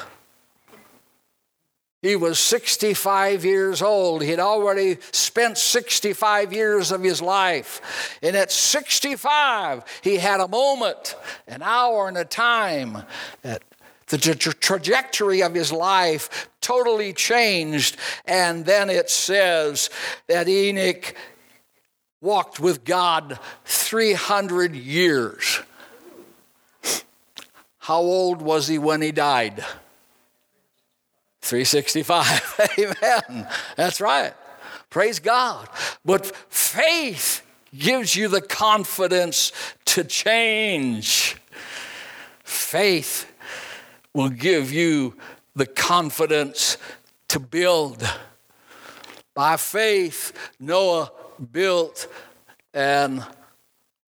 He 2.01 2.15
was 2.15 2.39
65 2.39 3.45
years 3.45 3.83
old. 3.83 4.23
He'd 4.23 4.39
already 4.39 4.99
spent 5.11 5.59
65 5.59 6.53
years 6.53 6.93
of 6.93 7.03
his 7.03 7.21
life. 7.21 8.19
And 8.23 8.37
at 8.37 8.53
65, 8.53 9.85
he 10.03 10.17
had 10.17 10.41
a 10.41 10.47
moment, 10.47 11.17
an 11.49 11.61
hour, 11.61 12.07
and 12.07 12.17
a 12.17 12.25
time 12.25 13.03
that 13.43 13.63
the 14.09 14.19
tra- 14.19 14.55
trajectory 14.55 15.43
of 15.43 15.55
his 15.55 15.73
life 15.73 16.49
totally 16.61 17.13
changed. 17.13 17.97
And 18.25 18.65
then 18.65 18.91
it 18.91 19.11
says 19.11 19.91
that 20.27 20.49
Enoch 20.49 21.15
walked 22.21 22.61
with 22.61 22.85
God 22.85 23.39
300 23.65 24.75
years. 24.75 25.61
How 27.79 28.01
old 28.01 28.43
was 28.43 28.69
he 28.69 28.79
when 28.79 29.01
he 29.01 29.13
died? 29.13 29.65
365. 31.41 32.69
Amen. 32.79 33.49
That's 33.77 34.01
right. 34.01 34.35
Praise 34.91 35.21
God. 35.21 35.69
But 36.05 36.27
faith 36.51 37.43
gives 37.77 38.17
you 38.17 38.29
the 38.29 38.41
confidence 38.41 39.53
to 39.87 40.05
change. 40.05 41.37
Faith 42.43 43.27
will 44.15 44.29
give 44.29 44.73
you 44.73 45.17
the 45.55 45.67
confidence 45.67 46.77
to 47.29 47.39
build. 47.39 48.09
By 49.35 49.57
faith, 49.57 50.33
Noah 50.59 51.13
built 51.53 52.09
an 52.75 53.25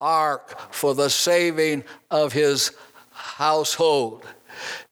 ark 0.00 0.72
for 0.72 0.94
the 0.94 1.10
saving 1.10 1.84
of 2.10 2.32
his 2.32 2.72
household. 3.10 4.24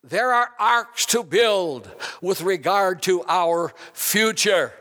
There 0.05 0.33
are 0.33 0.51
arks 0.59 1.07
to 1.07 1.23
build 1.23 1.90
with 2.23 2.42
regard 2.42 3.03
to 3.03 3.25
our 3.27 3.73
future. 3.92 4.73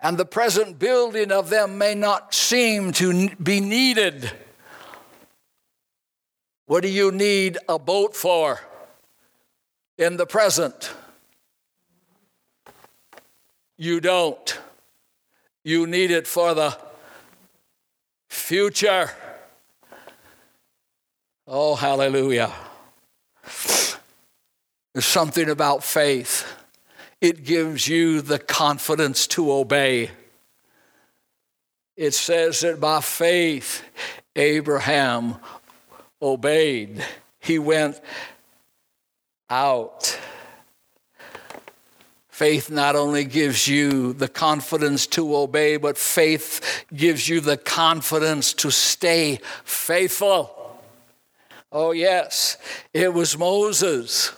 And 0.00 0.16
the 0.16 0.24
present 0.24 0.78
building 0.78 1.30
of 1.30 1.50
them 1.50 1.76
may 1.76 1.94
not 1.94 2.34
seem 2.34 2.92
to 2.92 3.30
be 3.36 3.60
needed. 3.60 4.30
What 6.70 6.84
do 6.84 6.88
you 6.88 7.10
need 7.10 7.58
a 7.68 7.80
boat 7.80 8.14
for 8.14 8.60
in 9.98 10.16
the 10.16 10.24
present? 10.24 10.94
You 13.76 14.00
don't. 14.00 14.56
You 15.64 15.88
need 15.88 16.12
it 16.12 16.28
for 16.28 16.54
the 16.54 16.78
future. 18.28 19.10
Oh, 21.48 21.74
hallelujah. 21.74 22.52
There's 24.92 25.04
something 25.04 25.50
about 25.50 25.82
faith. 25.82 26.46
It 27.20 27.42
gives 27.42 27.88
you 27.88 28.20
the 28.20 28.38
confidence 28.38 29.26
to 29.26 29.50
obey. 29.50 30.12
It 31.96 32.14
says 32.14 32.60
that 32.60 32.78
by 32.78 33.00
faith, 33.00 33.82
Abraham 34.36 35.34
obeyed. 36.22 37.04
He 37.38 37.58
went 37.58 38.00
out. 39.48 40.18
Faith 42.28 42.70
not 42.70 42.96
only 42.96 43.24
gives 43.24 43.68
you 43.68 44.12
the 44.12 44.28
confidence 44.28 45.06
to 45.08 45.36
obey, 45.36 45.76
but 45.76 45.98
faith 45.98 46.86
gives 46.94 47.28
you 47.28 47.40
the 47.40 47.56
confidence 47.56 48.54
to 48.54 48.70
stay 48.70 49.38
faithful. 49.64 50.78
Oh, 51.72 51.92
yes, 51.92 52.56
it 52.94 53.12
was 53.12 53.36
Moses 53.36 54.32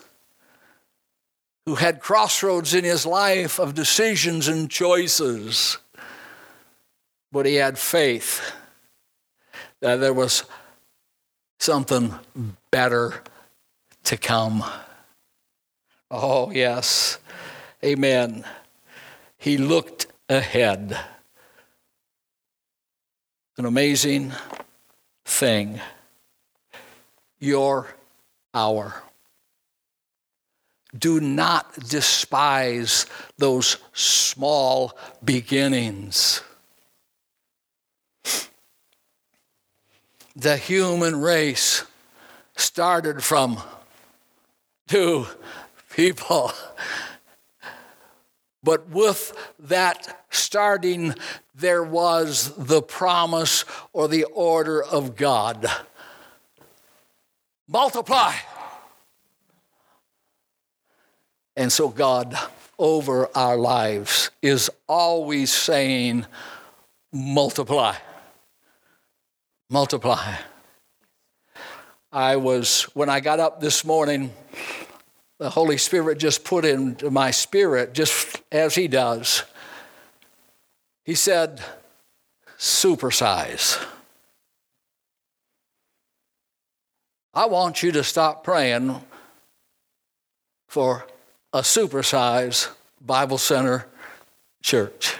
who 1.64 1.76
had 1.76 2.00
crossroads 2.00 2.74
in 2.74 2.84
his 2.84 3.06
life 3.06 3.60
of 3.60 3.74
decisions 3.74 4.48
and 4.48 4.68
choices, 4.68 5.78
but 7.30 7.46
he 7.46 7.54
had 7.54 7.78
faith 7.78 8.52
that 9.80 9.96
there 9.96 10.12
was 10.12 10.44
something 11.62 12.12
better 12.72 13.22
to 14.02 14.16
come. 14.16 14.64
Oh, 16.10 16.50
yes. 16.50 17.18
Amen. 17.84 18.44
He 19.38 19.58
looked 19.58 20.06
ahead. 20.28 20.98
An 23.56 23.64
amazing 23.64 24.32
thing. 25.24 25.80
Your 27.38 27.94
hour. 28.52 29.02
Do 30.98 31.20
not 31.20 31.72
despise 31.88 33.06
those 33.38 33.76
small 33.92 34.98
beginnings. 35.24 36.42
The 40.34 40.56
human 40.56 41.20
race 41.20 41.84
started 42.56 43.22
from 43.22 43.58
two 44.88 45.26
people. 45.94 46.52
But 48.62 48.88
with 48.88 49.36
that 49.58 50.24
starting, 50.30 51.14
there 51.54 51.82
was 51.82 52.54
the 52.56 52.80
promise 52.80 53.64
or 53.92 54.08
the 54.08 54.24
order 54.24 54.82
of 54.82 55.16
God 55.16 55.66
multiply. 57.68 58.34
And 61.56 61.72
so, 61.72 61.88
God, 61.88 62.36
over 62.78 63.28
our 63.36 63.56
lives, 63.56 64.30
is 64.40 64.70
always 64.88 65.52
saying, 65.52 66.26
multiply. 67.12 67.96
Multiply. 69.72 70.34
I 72.12 72.36
was, 72.36 72.82
when 72.92 73.08
I 73.08 73.20
got 73.20 73.40
up 73.40 73.58
this 73.62 73.86
morning, 73.86 74.30
the 75.38 75.48
Holy 75.48 75.78
Spirit 75.78 76.18
just 76.18 76.44
put 76.44 76.66
into 76.66 77.10
my 77.10 77.30
spirit, 77.30 77.94
just 77.94 78.42
as 78.52 78.74
He 78.74 78.86
does. 78.86 79.44
He 81.06 81.14
said, 81.14 81.62
supersize. 82.58 83.82
I 87.32 87.46
want 87.46 87.82
you 87.82 87.92
to 87.92 88.04
stop 88.04 88.44
praying 88.44 89.02
for 90.68 91.06
a 91.54 91.60
supersize 91.60 92.68
Bible 93.00 93.38
Center 93.38 93.86
church. 94.62 95.16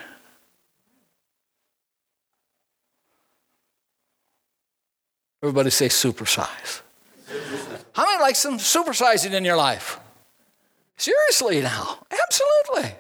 Everybody 5.42 5.70
say 5.70 5.88
supersize. 5.88 6.82
How 7.92 8.04
many 8.04 8.20
like 8.20 8.36
some 8.36 8.58
supersizing 8.58 9.32
in 9.32 9.44
your 9.44 9.56
life? 9.56 9.98
Seriously 10.96 11.60
now, 11.60 11.98
absolutely. 12.10 12.94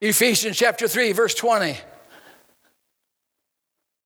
Ephesians 0.00 0.56
chapter 0.56 0.86
3, 0.86 1.12
verse 1.12 1.34
20. 1.34 1.78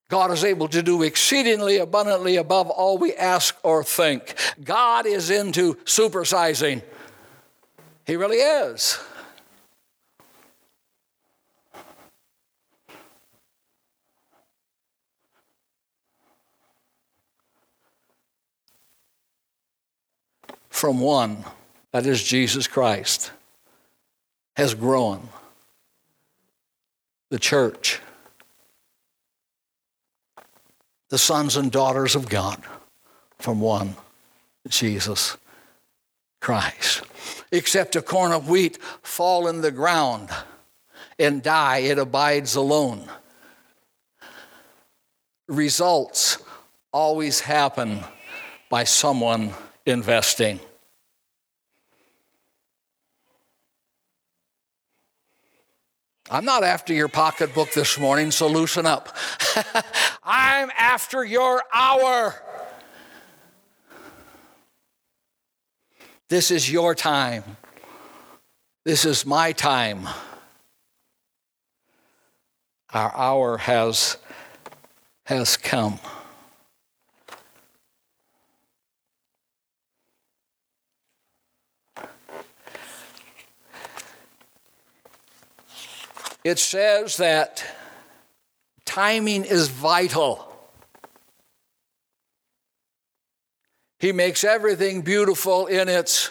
God 0.08 0.30
is 0.30 0.44
able 0.44 0.68
to 0.68 0.82
do 0.82 1.02
exceedingly 1.02 1.78
abundantly 1.78 2.36
above 2.36 2.70
all 2.70 2.96
we 2.96 3.14
ask 3.14 3.56
or 3.64 3.82
think. 3.82 4.34
God 4.62 5.04
is 5.04 5.30
into 5.30 5.74
supersizing. 5.84 6.82
He 8.06 8.14
really 8.14 8.36
is. 8.36 9.00
From 20.76 21.00
one, 21.00 21.42
that 21.92 22.04
is 22.04 22.22
Jesus 22.22 22.66
Christ, 22.66 23.32
has 24.56 24.74
grown 24.74 25.30
the 27.30 27.38
church 27.38 28.02
the 31.08 31.16
sons 31.16 31.56
and 31.56 31.72
daughters 31.72 32.14
of 32.14 32.28
God 32.28 32.62
from 33.38 33.58
one 33.58 33.96
Jesus 34.68 35.38
Christ. 36.42 37.04
Except 37.50 37.96
a 37.96 38.02
corn 38.02 38.32
of 38.32 38.50
wheat 38.50 38.76
fall 39.00 39.48
in 39.48 39.62
the 39.62 39.70
ground 39.70 40.28
and 41.18 41.42
die, 41.42 41.78
it 41.78 41.98
abides 41.98 42.54
alone. 42.54 43.10
Results 45.48 46.36
always 46.92 47.40
happen 47.40 48.00
by 48.68 48.84
someone 48.84 49.54
investing. 49.86 50.60
I'm 56.28 56.44
not 56.44 56.64
after 56.64 56.92
your 56.92 57.06
pocketbook 57.06 57.72
this 57.72 57.98
morning, 57.98 58.32
so 58.32 58.48
loosen 58.48 58.84
up. 58.84 59.16
I'm 60.24 60.70
after 60.76 61.24
your 61.24 61.62
hour. 61.72 62.34
This 66.28 66.50
is 66.50 66.70
your 66.70 66.96
time. 66.96 67.44
This 68.84 69.04
is 69.04 69.24
my 69.24 69.52
time. 69.52 70.08
Our 72.92 73.14
hour 73.16 73.58
has, 73.58 74.16
has 75.26 75.56
come. 75.56 76.00
It 86.46 86.60
says 86.60 87.16
that 87.16 87.64
timing 88.84 89.44
is 89.44 89.66
vital. 89.66 90.46
He 93.98 94.12
makes 94.12 94.44
everything 94.44 95.02
beautiful 95.02 95.66
in 95.66 95.88
its 95.88 96.30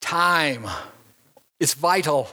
time. 0.00 0.66
It's 1.58 1.74
vital. 1.74 2.30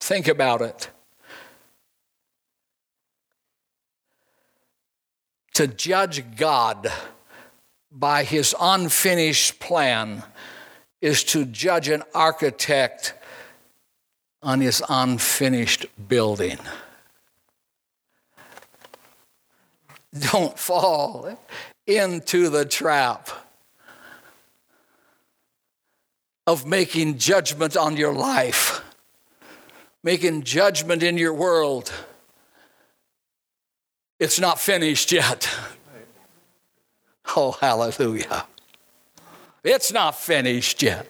Think 0.00 0.28
about 0.28 0.60
it. 0.60 0.90
To 5.54 5.66
judge 5.66 6.36
God 6.36 6.92
by 7.90 8.24
his 8.24 8.54
unfinished 8.60 9.58
plan 9.58 10.22
is 11.00 11.24
to 11.24 11.44
judge 11.44 11.88
an 11.88 12.02
architect 12.14 13.14
on 14.42 14.60
his 14.60 14.82
unfinished 14.88 15.86
building. 16.08 16.58
Don't 20.32 20.58
fall 20.58 21.38
into 21.86 22.48
the 22.48 22.64
trap 22.64 23.28
of 26.46 26.66
making 26.66 27.18
judgment 27.18 27.76
on 27.76 27.96
your 27.96 28.12
life, 28.12 28.82
making 30.02 30.42
judgment 30.42 31.02
in 31.02 31.18
your 31.18 31.34
world. 31.34 31.92
It's 34.18 34.40
not 34.40 34.60
finished 34.60 35.12
yet. 35.12 35.48
Oh, 37.36 37.52
hallelujah. 37.52 38.46
It's 39.64 39.92
not 39.92 40.14
finished 40.16 40.82
yet. 40.82 41.06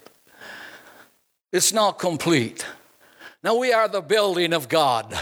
It's 1.53 1.73
not 1.73 1.99
complete. 1.99 2.67
Now 3.43 3.57
we 3.57 3.73
are 3.73 3.89
the 3.89 4.01
building 4.01 4.53
of 4.53 4.69
God. 4.69 5.19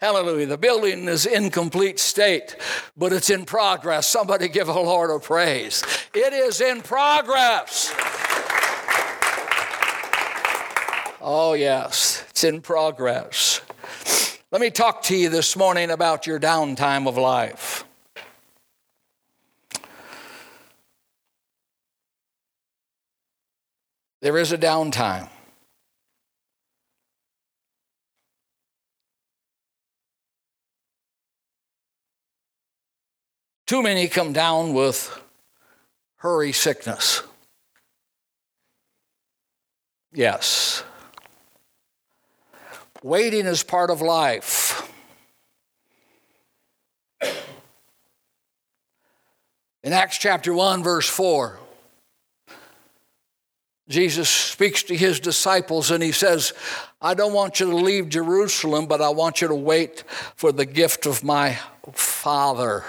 Hallelujah. 0.00 0.46
The 0.46 0.58
building 0.58 1.08
is 1.08 1.26
in 1.26 1.50
complete 1.50 1.98
state, 1.98 2.56
but 2.96 3.12
it's 3.12 3.30
in 3.30 3.44
progress. 3.44 4.06
Somebody 4.06 4.48
give 4.48 4.68
a 4.68 4.72
Lord 4.72 5.10
a 5.10 5.18
praise. 5.18 5.82
It 6.14 6.32
is 6.32 6.60
in 6.60 6.82
progress. 6.82 7.92
Oh, 11.20 11.54
yes, 11.54 12.24
it's 12.30 12.44
in 12.44 12.62
progress. 12.62 13.60
Let 14.52 14.60
me 14.60 14.70
talk 14.70 15.02
to 15.04 15.16
you 15.16 15.28
this 15.28 15.56
morning 15.56 15.90
about 15.90 16.26
your 16.26 16.38
downtime 16.38 17.08
of 17.08 17.16
life. 17.16 17.84
There 24.20 24.36
is 24.38 24.52
a 24.52 24.58
downtime. 24.58 25.28
Too 33.66 33.82
many 33.82 34.08
come 34.08 34.32
down 34.32 34.72
with 34.72 35.20
hurry 36.16 36.52
sickness. 36.52 37.22
Yes. 40.12 40.82
Waiting 43.02 43.46
is 43.46 43.62
part 43.62 43.90
of 43.90 44.00
life. 44.00 44.90
In 49.84 49.92
Acts 49.92 50.18
chapter 50.18 50.52
1, 50.52 50.82
verse 50.82 51.08
4, 51.08 51.58
Jesus 53.88 54.28
speaks 54.28 54.82
to 54.84 54.96
his 54.96 55.18
disciples 55.18 55.90
and 55.90 56.02
he 56.02 56.12
says, 56.12 56.52
I 57.00 57.14
don't 57.14 57.32
want 57.32 57.58
you 57.58 57.70
to 57.70 57.76
leave 57.76 58.10
Jerusalem, 58.10 58.86
but 58.86 59.00
I 59.00 59.08
want 59.08 59.40
you 59.40 59.48
to 59.48 59.54
wait 59.54 60.04
for 60.36 60.52
the 60.52 60.66
gift 60.66 61.06
of 61.06 61.24
my 61.24 61.58
Father. 61.92 62.84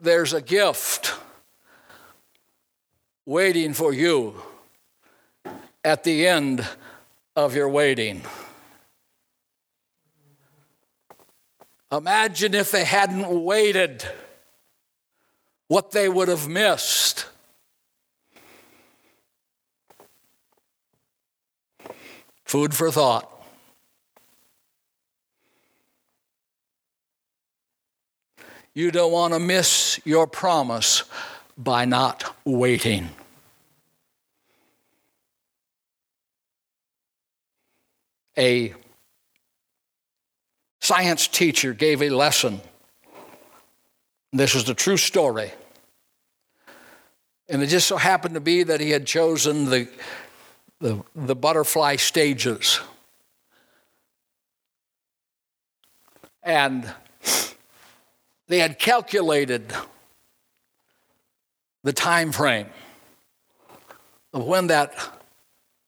There's 0.00 0.32
a 0.32 0.40
gift 0.40 1.14
waiting 3.26 3.74
for 3.74 3.92
you 3.92 4.34
at 5.84 6.04
the 6.04 6.24
end 6.28 6.64
of 7.34 7.56
your 7.56 7.68
waiting. 7.68 8.22
Imagine 11.90 12.54
if 12.54 12.70
they 12.70 12.84
hadn't 12.84 13.28
waited, 13.44 14.04
what 15.68 15.90
they 15.92 16.08
would 16.08 16.28
have 16.28 16.46
missed. 16.46 17.26
Food 22.44 22.74
for 22.74 22.90
thought. 22.90 23.30
You 28.74 28.90
don't 28.90 29.12
want 29.12 29.34
to 29.34 29.40
miss 29.40 29.98
your 30.04 30.26
promise 30.26 31.02
by 31.56 31.84
not 31.84 32.34
waiting. 32.44 33.08
A 38.36 38.72
science 40.88 41.28
teacher 41.28 41.74
gave 41.74 42.00
a 42.00 42.08
lesson. 42.08 42.62
This 44.32 44.54
is 44.54 44.64
the 44.64 44.72
true 44.72 44.96
story. 44.96 45.52
And 47.50 47.62
it 47.62 47.66
just 47.66 47.88
so 47.88 47.98
happened 47.98 48.32
to 48.36 48.40
be 48.40 48.62
that 48.62 48.80
he 48.80 48.90
had 48.90 49.06
chosen 49.06 49.66
the, 49.66 49.86
the, 50.80 51.04
the 51.14 51.36
butterfly 51.36 51.96
stages. 51.96 52.80
And 56.42 56.90
they 58.46 58.58
had 58.58 58.78
calculated 58.78 59.70
the 61.82 61.92
time 61.92 62.32
frame 62.32 62.68
of 64.32 64.42
when 64.42 64.68
that 64.68 64.94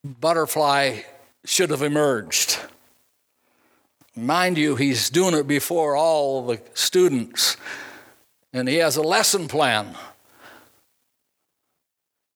butterfly 0.04 0.98
should 1.46 1.70
have 1.70 1.80
emerged. 1.80 2.58
Mind 4.16 4.58
you, 4.58 4.76
he's 4.76 5.08
doing 5.08 5.34
it 5.34 5.46
before 5.46 5.96
all 5.96 6.46
the 6.46 6.60
students, 6.74 7.56
and 8.52 8.68
he 8.68 8.76
has 8.76 8.96
a 8.96 9.02
lesson 9.02 9.46
plan. 9.46 9.94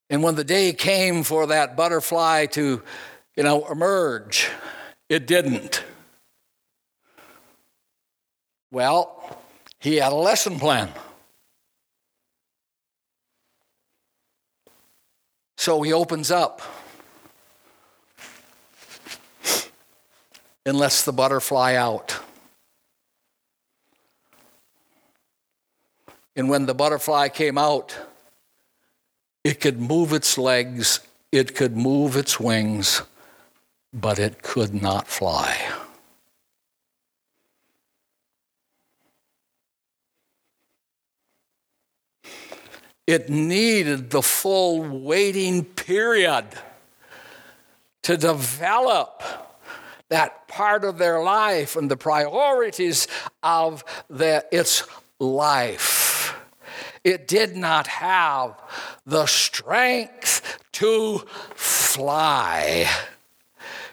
And 0.08 0.22
when 0.22 0.36
the 0.36 0.44
day 0.44 0.72
came 0.72 1.24
for 1.24 1.48
that 1.48 1.76
butterfly 1.76 2.46
to, 2.46 2.82
you 3.36 3.42
know, 3.42 3.66
emerge, 3.66 4.48
it 5.08 5.26
didn't. 5.26 5.82
Well, 8.70 9.40
he 9.80 9.96
had 9.96 10.12
a 10.12 10.16
lesson 10.16 10.58
plan. 10.58 10.90
So 15.56 15.82
he 15.82 15.92
opens 15.92 16.30
up 16.30 16.60
and 20.66 20.78
lets 20.78 21.02
the 21.02 21.12
butterfly 21.12 21.74
out. 21.74 22.18
And 26.36 26.48
when 26.48 26.66
the 26.66 26.74
butterfly 26.74 27.28
came 27.28 27.58
out, 27.58 27.96
it 29.44 29.60
could 29.60 29.80
move 29.80 30.12
its 30.12 30.38
legs, 30.38 31.00
it 31.30 31.54
could 31.54 31.76
move 31.76 32.16
its 32.16 32.40
wings, 32.40 33.02
but 33.92 34.18
it 34.18 34.42
could 34.42 34.74
not 34.74 35.06
fly. 35.06 35.56
It 43.06 43.28
needed 43.28 44.10
the 44.10 44.22
full 44.22 44.80
waiting 44.80 45.64
period 45.64 46.46
to 48.02 48.16
develop 48.16 49.22
that 50.11 50.46
part 50.48 50.84
of 50.84 50.98
their 50.98 51.22
life 51.22 51.76
and 51.76 51.90
the 51.90 51.96
priorities 51.96 53.09
of 53.42 53.84
the, 54.09 54.44
its 54.52 54.84
life. 55.18 56.36
It 57.02 57.28
did 57.28 57.57
not 57.57 57.86
have 57.86 58.61
the 59.05 59.26
strength 59.26 60.59
to 60.72 61.18
fly 61.55 62.88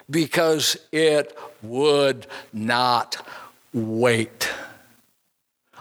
because 0.09 0.77
it 0.91 1.37
would 1.61 2.27
not 2.53 3.25
wait. 3.73 4.49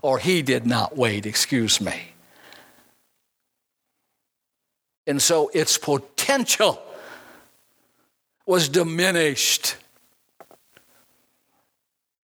Or 0.02 0.18
he 0.18 0.42
did 0.42 0.66
not 0.66 0.96
wait, 0.96 1.26
excuse 1.26 1.80
me. 1.80 2.12
And 5.06 5.20
so 5.20 5.50
its 5.52 5.76
potential 5.76 6.80
was 8.46 8.68
diminished. 8.68 9.76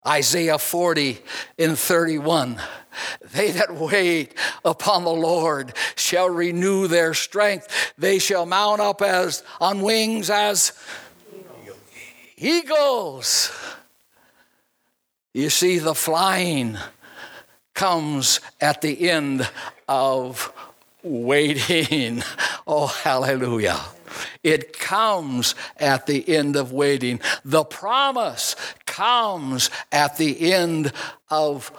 Isaiah 0.07 0.57
40 0.57 1.19
in 1.57 1.75
31. 1.75 2.61
They 3.33 3.51
that 3.51 3.75
wait 3.75 4.33
upon 4.63 5.03
the 5.03 5.09
Lord 5.11 5.73
shall 5.95 6.29
renew 6.29 6.87
their 6.87 7.13
strength. 7.13 7.93
They 7.97 8.19
shall 8.19 8.45
mount 8.45 8.81
up 8.81 9.01
as 9.01 9.43
on 9.59 9.81
wings 9.81 10.29
as 10.29 10.73
eagles. 12.37 13.51
You 15.33 15.49
see, 15.49 15.79
the 15.79 15.95
flying 15.95 16.77
comes 17.73 18.39
at 18.61 18.81
the 18.81 19.09
end 19.09 19.49
of 19.87 20.51
waiting. 21.03 22.23
Oh, 22.67 22.87
hallelujah. 22.87 23.79
It 24.43 24.77
comes 24.77 25.55
at 25.77 26.05
the 26.05 26.27
end 26.35 26.55
of 26.55 26.71
waiting. 26.71 27.19
The 27.43 27.63
promise 27.63 28.55
comes 28.85 29.69
at 29.91 30.17
the 30.17 30.53
end 30.53 30.91
of 31.29 31.71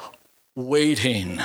waiting. 0.55 1.41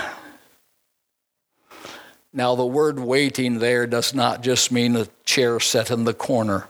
Now, 2.34 2.56
the 2.56 2.66
word 2.66 3.00
waiting 3.00 3.60
there 3.60 3.86
does 3.86 4.14
not 4.14 4.42
just 4.42 4.72
mean 4.72 4.96
a 4.96 5.08
chair 5.26 5.60
set 5.60 5.92
in 5.92 6.06
the 6.06 6.14
corner, 6.14 6.68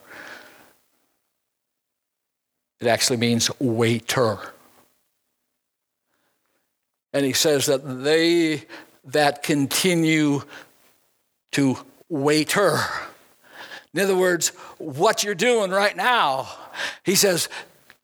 it 2.79 2.87
actually 2.87 3.17
means 3.17 3.51
waiter. 3.59 4.39
And 7.13 7.25
he 7.25 7.33
says 7.33 7.67
that 7.67 8.03
they 8.03 8.63
that 9.05 9.43
continue 9.43 10.41
to 11.51 11.77
waiter. 12.09 12.79
In 13.93 13.99
other 13.99 14.15
words, 14.15 14.49
what 14.77 15.23
you're 15.23 15.35
doing 15.35 15.71
right 15.71 15.95
now, 15.95 16.47
he 17.03 17.15
says, 17.15 17.49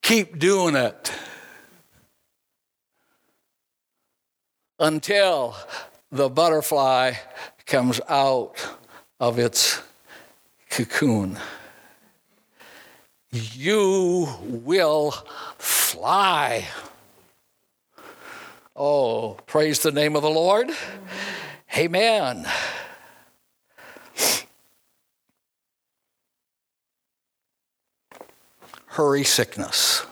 keep 0.02 0.38
doing 0.38 0.76
it 0.76 1.12
until 4.80 5.56
the 6.12 6.30
butterfly 6.30 7.14
comes 7.66 8.02
out 8.10 8.66
of 9.20 9.40
its 9.40 9.82
cocoon. 10.70 11.38
You 13.32 14.28
will 14.42 15.12
fly. 15.58 16.66
Oh, 18.76 19.34
praise 19.48 19.80
the 19.80 19.92
name 19.92 20.16
of 20.16 20.22
the 20.22 20.30
Lord. 20.30 20.70
Amen. 21.76 22.48
Hurry 28.98 29.24
sickness. 29.24 30.04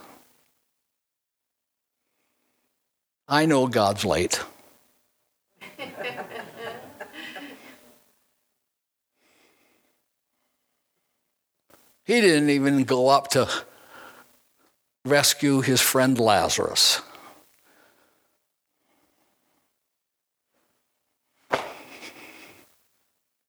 I 3.27 3.47
know 3.47 3.65
God's 3.65 4.05
late. 4.05 4.39
he 12.03 12.21
didn't 12.21 12.51
even 12.51 12.83
go 12.83 13.07
up 13.09 13.29
to 13.29 13.49
rescue 15.03 15.61
his 15.61 15.81
friend 15.81 16.19
Lazarus. 16.19 17.01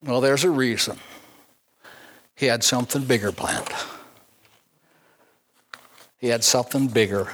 Well, 0.03 0.22
there's 0.22 0.45
a 0.45 0.51
reason. 0.51 0.97
He 2.34 2.47
had 2.47 2.64
something 2.64 3.05
bigger 3.05 3.32
planned. 3.32 3.68
He 6.18 6.28
had 6.28 6.42
something 6.42 6.88
bigger 6.88 7.32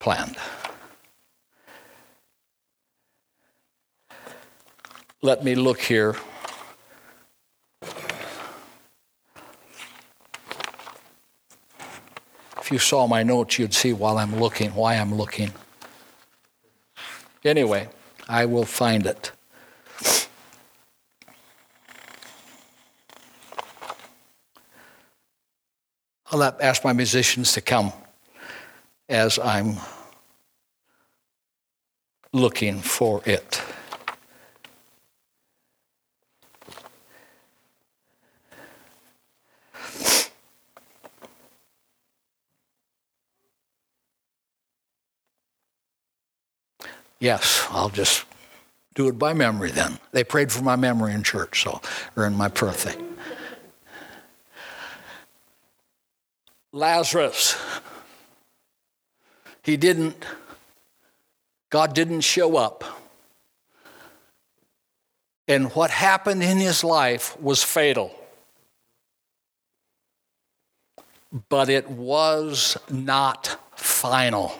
planned. 0.00 0.36
Let 5.22 5.42
me 5.42 5.54
look 5.54 5.80
here. 5.80 6.16
If 12.60 12.70
you 12.70 12.78
saw 12.78 13.06
my 13.06 13.22
notes, 13.22 13.58
you'd 13.58 13.74
see 13.74 13.92
while 13.92 14.18
I'm 14.18 14.38
looking, 14.40 14.74
why 14.74 14.94
I'm 14.94 15.14
looking. 15.14 15.52
Anyway, 17.44 17.88
I 18.26 18.46
will 18.46 18.64
find 18.64 19.06
it. 19.06 19.32
I'll 26.34 26.56
ask 26.60 26.82
my 26.82 26.92
musicians 26.92 27.52
to 27.52 27.60
come 27.60 27.92
as 29.08 29.38
I'm 29.38 29.76
looking 32.32 32.80
for 32.80 33.22
it. 33.24 33.62
Yes, 47.20 47.64
I'll 47.70 47.90
just 47.90 48.24
do 48.96 49.06
it 49.06 49.20
by 49.20 49.34
memory 49.34 49.70
then. 49.70 50.00
They 50.10 50.24
prayed 50.24 50.50
for 50.50 50.64
my 50.64 50.74
memory 50.74 51.12
in 51.12 51.22
church, 51.22 51.62
so, 51.62 51.80
or 52.16 52.26
in 52.26 52.34
my 52.34 52.48
birthday. 52.48 53.13
Lazarus, 56.74 57.56
he 59.62 59.76
didn't, 59.76 60.24
God 61.70 61.94
didn't 61.94 62.22
show 62.22 62.56
up. 62.56 62.82
And 65.46 65.70
what 65.72 65.90
happened 65.90 66.42
in 66.42 66.58
his 66.58 66.82
life 66.82 67.40
was 67.40 67.62
fatal. 67.62 68.12
But 71.48 71.68
it 71.68 71.88
was 71.88 72.76
not 72.90 73.56
final. 73.76 74.52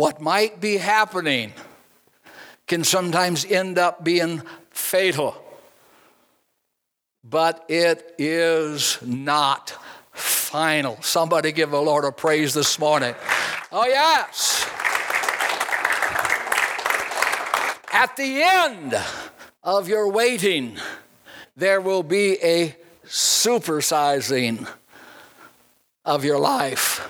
what 0.00 0.18
might 0.18 0.62
be 0.62 0.78
happening 0.78 1.52
can 2.66 2.82
sometimes 2.82 3.44
end 3.44 3.78
up 3.78 4.02
being 4.02 4.40
fatal. 4.70 5.36
But 7.22 7.64
it 7.68 8.14
is 8.18 8.98
not 9.02 9.74
final. 10.12 11.00
Somebody 11.02 11.52
give 11.52 11.70
the 11.70 11.80
Lord 11.80 12.04
a 12.04 12.12
praise 12.12 12.54
this 12.54 12.78
morning. 12.78 13.14
Oh, 13.70 13.86
yes. 13.86 14.66
At 17.92 18.16
the 18.16 18.42
end 18.42 18.94
of 19.62 19.88
your 19.88 20.10
waiting, 20.10 20.78
there 21.56 21.80
will 21.80 22.02
be 22.02 22.38
a 22.42 22.76
supersizing 23.06 24.66
of 26.04 26.24
your 26.24 26.38
life. 26.38 27.06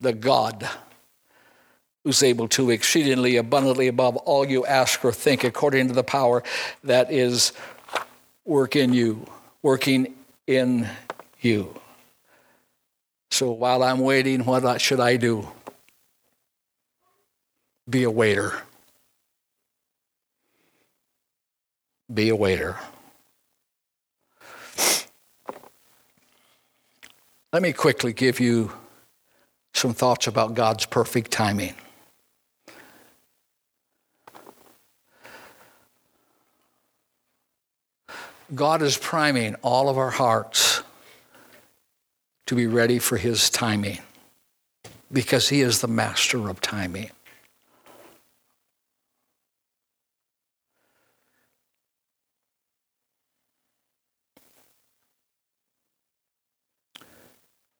the 0.00 0.12
God 0.12 0.68
who's 2.06 2.22
able 2.22 2.46
to 2.46 2.70
exceedingly 2.70 3.36
abundantly 3.36 3.88
above 3.88 4.16
all 4.18 4.46
you 4.46 4.64
ask 4.64 5.04
or 5.04 5.10
think 5.10 5.42
according 5.42 5.88
to 5.88 5.92
the 5.92 6.04
power 6.04 6.40
that 6.84 7.10
is 7.10 7.52
work 8.44 8.76
in 8.76 8.92
you, 8.92 9.26
working 9.60 10.14
in 10.46 10.88
you. 11.40 11.74
So 13.32 13.50
while 13.50 13.82
I'm 13.82 13.98
waiting, 13.98 14.44
what 14.44 14.80
should 14.80 15.00
I 15.00 15.16
do? 15.16 15.48
Be 17.90 18.04
a 18.04 18.10
waiter. 18.10 18.52
Be 22.14 22.28
a 22.28 22.36
waiter. 22.36 22.76
Let 27.52 27.62
me 27.62 27.72
quickly 27.72 28.12
give 28.12 28.38
you 28.38 28.70
some 29.74 29.92
thoughts 29.92 30.28
about 30.28 30.54
God's 30.54 30.86
perfect 30.86 31.32
timing. 31.32 31.74
God 38.54 38.82
is 38.82 38.96
priming 38.96 39.54
all 39.56 39.88
of 39.88 39.98
our 39.98 40.10
hearts 40.10 40.82
to 42.46 42.54
be 42.54 42.66
ready 42.66 42.98
for 42.98 43.16
His 43.16 43.50
timing 43.50 43.98
because 45.12 45.48
He 45.48 45.62
is 45.62 45.80
the 45.80 45.88
master 45.88 46.48
of 46.48 46.60
timing. 46.60 47.10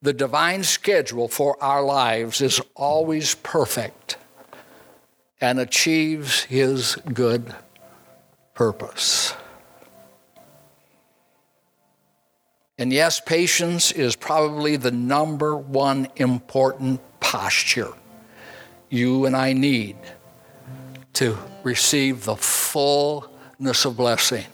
the 0.07 0.13
divine 0.13 0.63
schedule 0.63 1.27
for 1.27 1.61
our 1.61 1.83
lives 1.83 2.41
is 2.41 2.61
always 2.77 3.35
perfect 3.35 4.17
and 5.41 5.59
achieves 5.59 6.45
his 6.45 6.95
good 7.13 7.53
purpose. 8.55 9.35
And 12.79 12.93
yes, 12.93 13.21
patience 13.21 13.91
is 13.93 14.17
probably 14.17 14.77
the 14.77 14.91
number 14.91 15.57
one 15.57 16.09
important 16.17 17.01
posture 17.21 17.95
you 18.89 19.25
and 19.27 19.37
I 19.37 19.53
need 19.53 19.97
to 21.15 21.37
receive 21.63 22.25
the 22.25 22.37
fullness 22.37 23.85
of 23.85 23.97
blessing. 23.97 24.45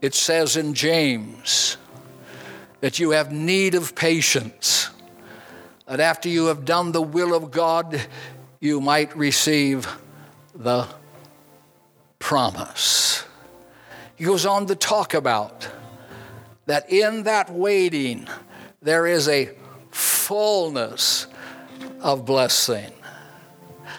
It 0.00 0.14
says 0.14 0.56
in 0.56 0.74
James, 0.74 1.76
that 2.80 2.98
you 2.98 3.10
have 3.10 3.32
need 3.32 3.74
of 3.74 3.94
patience, 3.94 4.90
that 5.86 6.00
after 6.00 6.28
you 6.28 6.46
have 6.46 6.64
done 6.64 6.92
the 6.92 7.02
will 7.02 7.34
of 7.34 7.50
God, 7.50 8.00
you 8.60 8.80
might 8.80 9.16
receive 9.16 9.88
the 10.54 10.86
promise. 12.18 13.24
He 14.18 14.24
goes 14.24 14.44
on 14.44 14.66
to 14.66 14.74
talk 14.74 15.14
about 15.14 15.68
that 16.66 16.90
in 16.90 17.22
that 17.22 17.50
waiting, 17.50 18.26
there 18.82 19.06
is 19.06 19.28
a 19.28 19.50
fullness 19.92 21.28
of 22.00 22.26
blessing. 22.26 22.92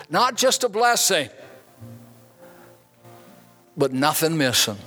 Not 0.09 0.36
just 0.36 0.65
a 0.65 0.70
blessing, 0.70 1.30
but 3.78 3.93
nothing 3.93 4.38
missing. 4.38 4.78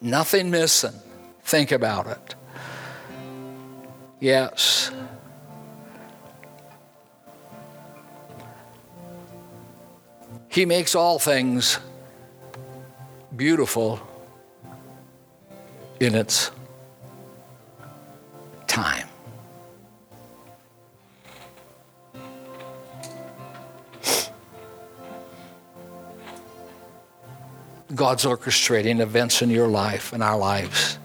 Nothing 0.00 0.50
missing. 0.50 0.94
Think 1.44 1.70
about 1.70 2.08
it. 2.08 2.34
Yes. 4.18 4.90
He 10.48 10.66
makes 10.66 10.96
all 10.96 11.20
things 11.20 11.78
beautiful 13.36 14.00
in 16.00 16.14
its 16.14 16.50
time. 18.66 19.08
God's 27.94 28.24
orchestrating 28.24 29.00
events 29.00 29.42
in 29.42 29.50
your 29.50 29.66
life 29.66 30.12
and 30.12 30.22
our 30.22 30.38
lives. 30.38 30.98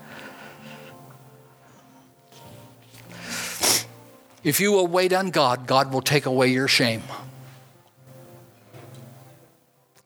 If 4.43 4.59
you 4.59 4.73
will 4.73 4.87
wait 4.87 5.13
on 5.13 5.29
God, 5.29 5.65
God 5.65 5.93
will 5.93 6.01
take 6.01 6.25
away 6.25 6.49
your 6.49 6.67
shame. 6.67 7.01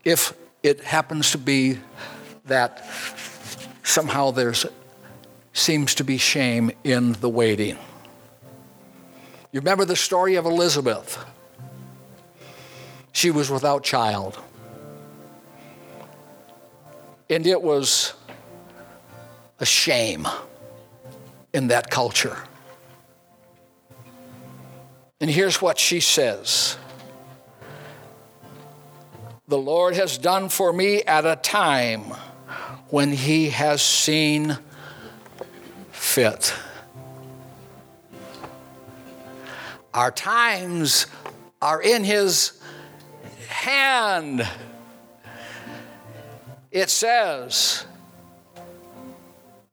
If 0.05 0.33
it 0.67 0.81
happens 0.83 1.31
to 1.31 1.37
be 1.37 1.79
that 2.45 2.85
somehow 3.83 4.31
there's 4.31 4.65
seems 5.53 5.95
to 5.95 6.03
be 6.03 6.17
shame 6.17 6.71
in 6.83 7.13
the 7.13 7.29
waiting. 7.29 7.77
You 9.51 9.61
remember 9.61 9.85
the 9.85 9.95
story 9.95 10.35
of 10.35 10.45
Elizabeth? 10.45 11.17
She 13.11 13.31
was 13.31 13.49
without 13.49 13.83
child. 13.83 14.37
And 17.29 17.47
it 17.47 17.61
was 17.61 18.13
a 19.59 19.65
shame 19.65 20.27
in 21.53 21.69
that 21.69 21.89
culture. 21.89 22.37
And 25.19 25.29
here's 25.31 25.61
what 25.61 25.79
she 25.79 25.99
says 26.01 26.77
The 29.47 29.57
Lord 29.57 29.95
has 29.95 30.17
done 30.17 30.49
for 30.49 30.73
me 30.73 31.03
at 31.03 31.25
a 31.25 31.35
time 31.35 32.13
when 32.89 33.11
He 33.11 33.49
has 33.49 33.81
seen 33.81 34.57
fit. 35.91 36.53
Our 39.93 40.11
times 40.11 41.07
are 41.61 41.81
in 41.81 42.03
His 42.03 42.61
hand. 43.47 44.47
It 46.71 46.89
says, 46.89 47.85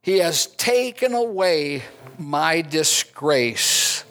He 0.01 0.19
has 0.19 0.47
taken 0.47 1.13
away 1.13 1.83
my 2.17 2.61
disgrace 2.61 4.05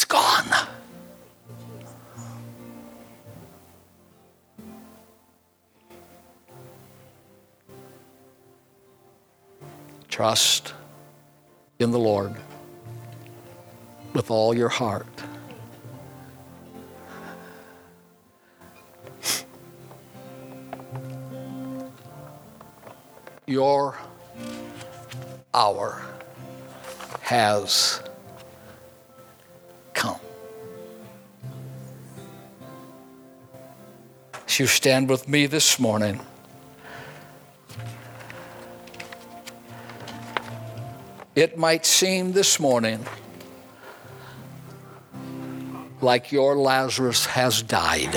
it's 0.00 0.06
gone. 0.06 0.46
Trust 10.20 10.74
in 11.78 11.92
the 11.92 11.98
Lord 11.98 12.36
with 14.12 14.30
all 14.30 14.54
your 14.54 14.68
heart. 14.68 15.06
Your 23.46 23.96
hour 25.54 26.02
has 27.22 28.02
come. 29.94 30.20
As 34.46 34.60
you 34.60 34.66
stand 34.66 35.08
with 35.08 35.26
me 35.30 35.46
this 35.46 35.78
morning, 35.78 36.20
it 41.40 41.56
might 41.56 41.86
seem 41.86 42.32
this 42.32 42.60
morning 42.60 43.02
like 46.02 46.30
your 46.30 46.54
Lazarus 46.54 47.24
has 47.24 47.62
died. 47.62 48.14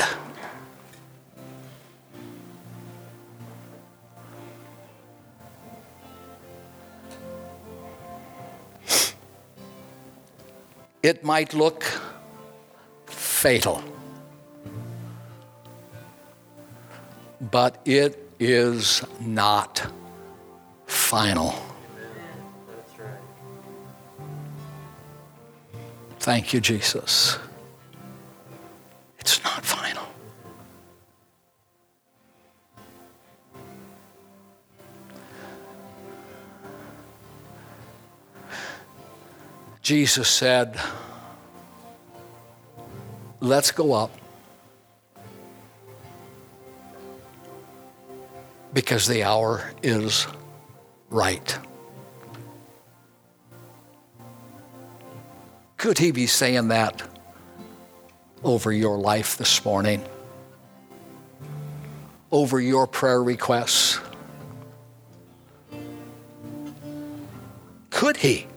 It 11.01 11.24
might 11.24 11.53
look 11.53 11.86
fatal, 13.05 13.82
but 17.39 17.80
it 17.86 18.19
is 18.38 19.01
not 19.21 19.89
final. 20.88 21.62
Thank 26.24 26.53
you, 26.53 26.61
Jesus. 26.61 27.38
It's 29.19 29.43
not 29.43 29.65
final. 29.65 30.05
Jesus 39.82 40.30
said, 40.30 40.80
Let's 43.41 43.71
go 43.71 43.91
up. 43.91 44.11
Because 48.74 49.07
the 49.07 49.24
hour 49.24 49.74
is 49.84 50.26
right. 51.09 51.59
Could 55.84 55.97
he 55.97 56.11
be 56.11 56.27
saying 56.27 56.69
that 56.69 57.03
over 58.41 58.71
your 58.71 58.97
life 58.97 59.36
this 59.36 59.65
morning? 59.65 60.01
Over 62.31 62.61
your 62.61 62.88
prayer 62.88 63.21
requests? 63.21 63.99
Could 67.89 68.15
he? 68.15 68.47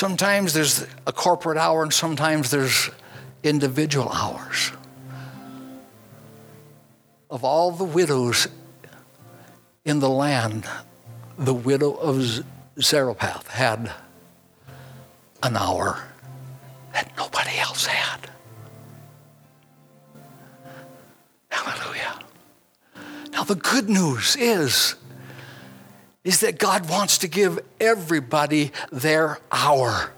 Sometimes 0.00 0.54
there's 0.54 0.86
a 1.06 1.12
corporate 1.12 1.58
hour, 1.58 1.82
and 1.82 1.92
sometimes 1.92 2.50
there's 2.50 2.88
individual 3.42 4.08
hours. 4.08 4.72
Of 7.28 7.44
all 7.44 7.70
the 7.70 7.84
widows 7.84 8.48
in 9.84 9.98
the 9.98 10.08
land, 10.08 10.64
the 11.36 11.52
widow 11.52 11.92
of 11.92 12.42
Zarephath 12.80 13.48
had 13.48 13.92
an 15.42 15.58
hour 15.58 16.02
that 16.94 17.12
nobody 17.18 17.58
else 17.58 17.84
had. 17.84 18.30
Hallelujah. 21.50 22.20
Now, 23.32 23.44
the 23.44 23.54
good 23.54 23.90
news 23.90 24.34
is 24.36 24.94
is 26.24 26.40
that 26.40 26.58
God 26.58 26.88
wants 26.88 27.18
to 27.18 27.28
give 27.28 27.58
everybody 27.80 28.72
their 28.92 29.38
hour 29.50 30.12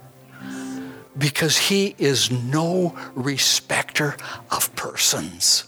because 1.16 1.56
He 1.56 1.94
is 1.98 2.30
no 2.30 2.96
respecter 3.14 4.16
of 4.50 4.74
persons. 4.74 5.64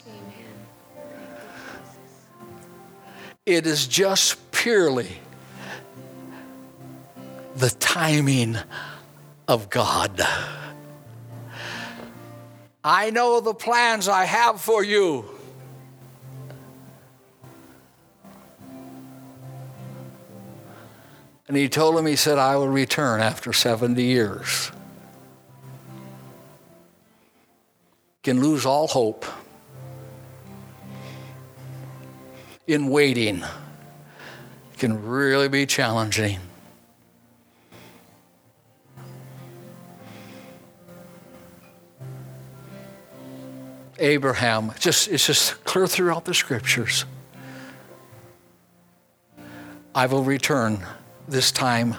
It 3.47 3.66
is 3.66 3.87
just 3.87 4.51
purely 4.53 5.18
the 7.57 7.70
timing 7.70 8.57
of 9.47 9.68
God. 9.70 10.26
I 12.82 13.11
know 13.11 13.41
the 13.41 13.55
plans 13.55 14.09
I 14.09 14.24
have 14.24 14.61
for 14.61 14.82
you 14.82 15.34
And 21.47 21.57
he 21.57 21.68
told 21.68 21.99
him, 21.99 22.07
he 22.07 22.16
said, 22.16 22.38
I 22.38 22.57
will 22.57 22.68
return 22.68 23.20
after 23.20 23.53
70 23.53 24.03
years. 24.03 24.72
Can 28.22 28.40
lose 28.40 28.64
all 28.64 28.86
hope 28.86 29.26
in 32.66 32.88
waiting. 32.88 33.45
Can 34.78 35.07
really 35.07 35.49
be 35.49 35.66
challenging. 35.66 36.40
Abraham, 43.99 44.72
just 44.78 45.09
it's 45.09 45.26
just 45.26 45.62
clear 45.64 45.86
throughout 45.86 46.24
the 46.24 46.34
scriptures. 46.34 47.05
I 49.95 50.07
will 50.07 50.24
return 50.24 50.84
this 51.29 51.51
time 51.53 51.97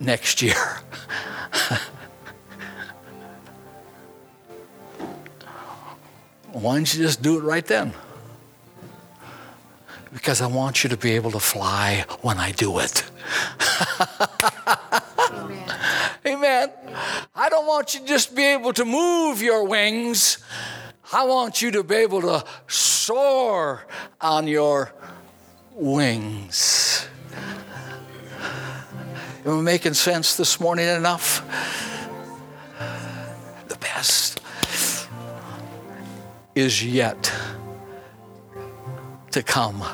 next 0.00 0.42
year. 0.42 0.54
Why 6.52 6.74
don't 6.74 6.92
you 6.94 7.02
just 7.02 7.22
do 7.22 7.38
it 7.38 7.42
right 7.42 7.64
then? 7.64 7.92
Because 10.12 10.40
I 10.40 10.46
want 10.46 10.82
you 10.82 10.90
to 10.90 10.96
be 10.96 11.12
able 11.12 11.30
to 11.32 11.40
fly 11.40 12.04
when 12.22 12.38
I 12.38 12.52
do 12.52 12.78
it. 12.78 13.04
Amen. 15.30 15.70
Amen. 16.26 16.70
I 17.34 17.48
don't 17.48 17.66
want 17.66 17.94
you 17.94 18.00
to 18.00 18.06
just 18.06 18.34
be 18.34 18.44
able 18.44 18.72
to 18.72 18.84
move 18.84 19.42
your 19.42 19.64
wings. 19.64 20.38
I 21.12 21.24
want 21.24 21.62
you 21.62 21.70
to 21.72 21.84
be 21.84 21.96
able 21.96 22.22
to 22.22 22.44
soar 22.66 23.86
on 24.20 24.48
your 24.48 24.92
wings. 25.74 27.06
Am 29.46 29.60
I 29.60 29.62
making 29.62 29.94
sense 29.94 30.36
this 30.36 30.58
morning 30.58 30.88
enough? 30.88 31.44
The 33.68 33.76
best 33.76 34.40
is 36.56 36.84
yet 36.84 37.32
to 39.30 39.42
come. 39.42 39.84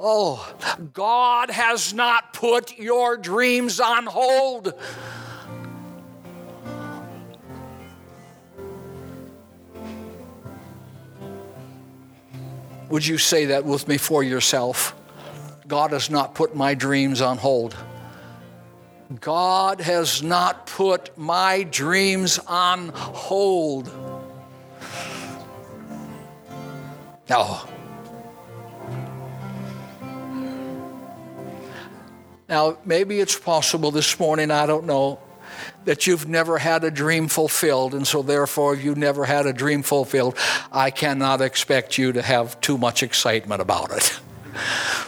Oh, 0.00 0.54
God 0.94 1.50
has 1.50 1.92
not 1.92 2.32
put 2.32 2.78
your 2.78 3.18
dreams 3.18 3.78
on 3.78 4.06
hold. 4.06 4.72
Would 12.88 13.06
you 13.06 13.18
say 13.18 13.46
that 13.46 13.64
with 13.66 13.86
me 13.86 13.98
for 13.98 14.22
yourself? 14.22 14.94
God 15.68 15.92
has 15.92 16.10
not 16.10 16.34
put 16.34 16.56
my 16.56 16.74
dreams 16.74 17.20
on 17.20 17.36
hold. 17.36 17.76
God 19.20 19.80
has 19.80 20.22
not 20.22 20.66
put 20.66 21.16
my 21.18 21.64
dreams 21.64 22.38
on 22.38 22.88
hold. 22.88 23.90
Now, 27.28 27.68
now 32.48 32.78
maybe 32.84 33.20
it's 33.20 33.38
possible 33.38 33.90
this 33.90 34.18
morning, 34.18 34.50
I 34.50 34.66
don't 34.66 34.84
know, 34.84 35.18
that 35.84 36.06
you've 36.06 36.28
never 36.28 36.58
had 36.58 36.84
a 36.84 36.90
dream 36.90 37.28
fulfilled, 37.28 37.94
and 37.94 38.06
so 38.06 38.22
therefore, 38.22 38.74
you 38.74 38.94
never 38.94 39.24
had 39.24 39.46
a 39.46 39.52
dream 39.52 39.82
fulfilled, 39.82 40.36
I 40.70 40.90
cannot 40.90 41.40
expect 41.40 41.98
you 41.98 42.12
to 42.12 42.22
have 42.22 42.60
too 42.60 42.78
much 42.78 43.02
excitement 43.02 43.60
about 43.60 43.92
it. 43.92 44.20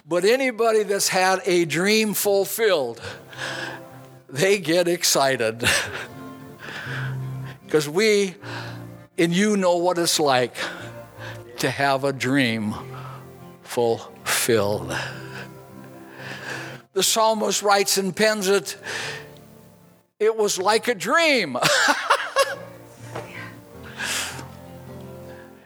But 0.07 0.25
anybody 0.25 0.83
that's 0.83 1.09
had 1.09 1.41
a 1.47 1.65
dream 1.65 2.13
fulfilled, 2.13 3.01
they 4.35 4.59
get 4.59 4.89
excited. 4.89 5.65
Because 7.65 7.89
we 7.89 8.37
and 9.19 9.33
you 9.33 9.57
know 9.57 9.77
what 9.77 9.99
it's 9.99 10.21
like 10.21 10.55
to 11.59 11.69
have 11.69 12.05
a 12.05 12.13
dream 12.13 12.73
fulfilled. 13.63 14.97
The 16.93 17.03
psalmist 17.03 17.63
writes 17.63 17.97
and 17.99 18.15
pens 18.15 18.47
it, 18.49 18.77
it 20.21 20.37
was 20.37 20.59
like 20.59 20.87
a 20.87 20.95
dream. 20.95 21.57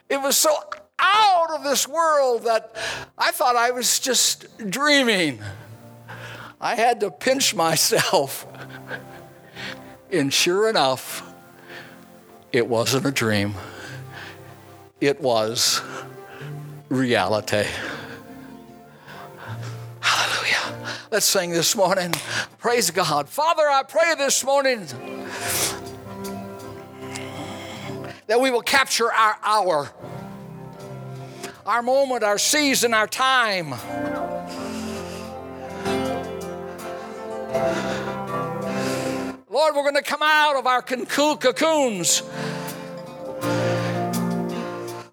it 0.09 0.23
was 0.23 0.39
so 0.39 0.51
out 0.99 1.51
of 1.51 1.65
this 1.65 1.87
world 1.87 2.45
that 2.45 2.75
I 3.19 3.33
thought 3.33 3.57
I 3.57 3.71
was 3.73 3.99
just 3.99 4.47
dreaming. 4.71 5.41
I 6.61 6.75
had 6.75 7.01
to 7.01 7.11
pinch 7.11 7.55
myself. 7.55 8.47
And 10.11 10.33
sure 10.33 10.71
enough, 10.71 11.23
it 12.51 12.67
wasn't 12.67 13.05
a 13.05 13.11
dream, 13.11 13.55
it 15.01 15.21
was 15.21 15.83
reality. 16.89 17.67
Hallelujah. 20.01 20.97
Let's 21.11 21.27
sing 21.27 21.51
this 21.51 21.77
morning. 21.77 22.15
Praise 22.59 22.91
God. 22.91 23.29
Father, 23.29 23.69
I 23.69 23.83
pray 23.83 24.15
this 24.17 24.43
morning 24.45 24.87
that 28.27 28.41
we 28.41 28.51
will 28.51 28.63
capture 28.63 29.13
our 29.13 29.37
hour, 29.43 29.91
our 31.67 31.83
moment, 31.83 32.23
our 32.23 32.39
season, 32.39 32.95
our 32.95 33.07
time. 33.07 33.75
Lord, 39.59 39.75
we're 39.75 39.83
going 39.83 39.97
to 39.97 40.03
come 40.03 40.23
out 40.23 40.55
of 40.55 40.69
our 40.69 40.83
cocoons. 40.83 42.23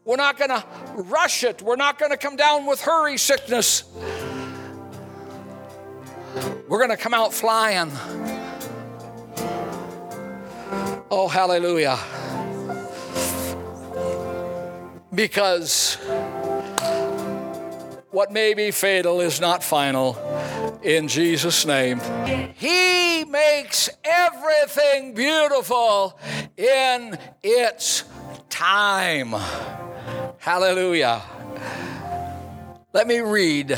We're 0.06 0.18
not 0.18 0.38
going 0.38 0.52
to 0.52 0.64
rush 0.98 1.44
it. 1.44 1.64
We're 1.64 1.76
not 1.76 1.98
going 1.98 2.12
to 2.12 2.18
come 2.18 2.36
down 2.36 2.68
with 2.68 2.80
hurry 2.80 3.18
sickness. 3.18 3.86
We're 6.68 6.78
going 6.78 6.92
to 6.92 6.96
come 6.96 7.16
out 7.16 7.34
flying. 7.34 7.90
Oh, 11.10 11.28
hallelujah. 11.28 11.98
Because 15.12 15.98
what 18.16 18.32
may 18.32 18.54
be 18.54 18.72
fatal 18.72 19.20
is 19.20 19.42
not 19.42 19.62
final 19.62 20.18
in 20.82 21.10
Jesus' 21.10 21.66
name. 21.66 22.00
He 22.56 23.26
makes 23.26 23.90
everything 24.06 25.14
beautiful 25.14 26.18
in 26.56 27.20
its 27.44 28.06
time. 28.48 29.36
Hallelujah. 30.38 31.22
Let 32.94 33.06
me 33.06 33.20
read 33.20 33.78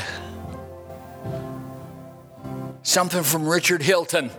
something 2.84 3.24
from 3.24 3.48
Richard 3.48 3.82
Hilton, 3.82 4.30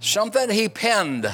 something 0.00 0.48
he 0.48 0.70
penned. 0.70 1.30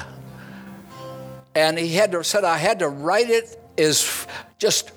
And 1.55 1.79
he 1.79 1.95
had 1.95 2.11
to 2.11 2.21
said, 2.25 2.43
I 2.43 2.57
had 2.57 2.79
to 2.79 2.89
write 2.89 3.29
it 3.29 3.57
as 3.77 4.27
just 4.57 4.91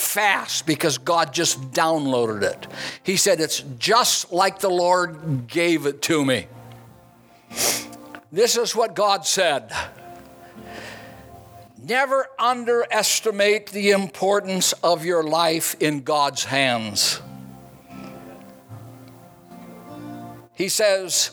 fast 0.00 0.66
because 0.66 0.98
God 0.98 1.32
just 1.32 1.72
downloaded 1.72 2.42
it. 2.42 2.66
He 3.02 3.16
said, 3.16 3.40
It's 3.40 3.60
just 3.78 4.32
like 4.32 4.58
the 4.58 4.70
Lord 4.70 5.46
gave 5.46 5.86
it 5.86 6.02
to 6.02 6.24
me. 6.24 6.46
This 8.32 8.56
is 8.56 8.74
what 8.74 8.94
God 8.94 9.26
said. 9.26 9.72
Never 11.82 12.26
underestimate 12.38 13.70
the 13.70 13.90
importance 13.90 14.72
of 14.74 15.04
your 15.04 15.24
life 15.24 15.74
in 15.80 16.02
God's 16.02 16.44
hands. 16.44 17.20
He 20.54 20.68
says, 20.68 21.30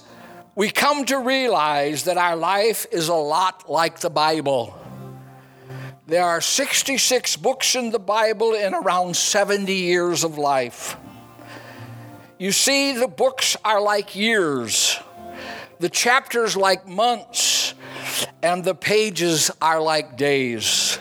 We 0.55 0.71
come 0.71 1.05
to 1.05 1.19
realize 1.19 2.03
that 2.03 2.17
our 2.17 2.35
life 2.35 2.85
is 2.91 3.09
a 3.09 3.13
lot 3.13 3.69
like 3.69 3.99
the 3.99 4.09
Bible. 4.09 4.73
There 6.07 6.23
are 6.23 6.39
66 6.39 7.35
books 7.35 7.75
in 7.75 7.91
the 7.91 7.99
Bible 7.99 8.53
in 8.53 8.73
around 8.73 9.17
70 9.17 9.73
years 9.73 10.23
of 10.23 10.37
life. 10.37 10.95
You 12.39 12.53
see, 12.53 12.93
the 12.93 13.09
books 13.09 13.57
are 13.65 13.81
like 13.81 14.15
years, 14.15 14.97
the 15.79 15.89
chapters 15.89 16.55
like 16.55 16.87
months, 16.87 17.73
and 18.41 18.63
the 18.63 18.73
pages 18.73 19.51
are 19.61 19.81
like 19.81 20.15
days. 20.15 20.97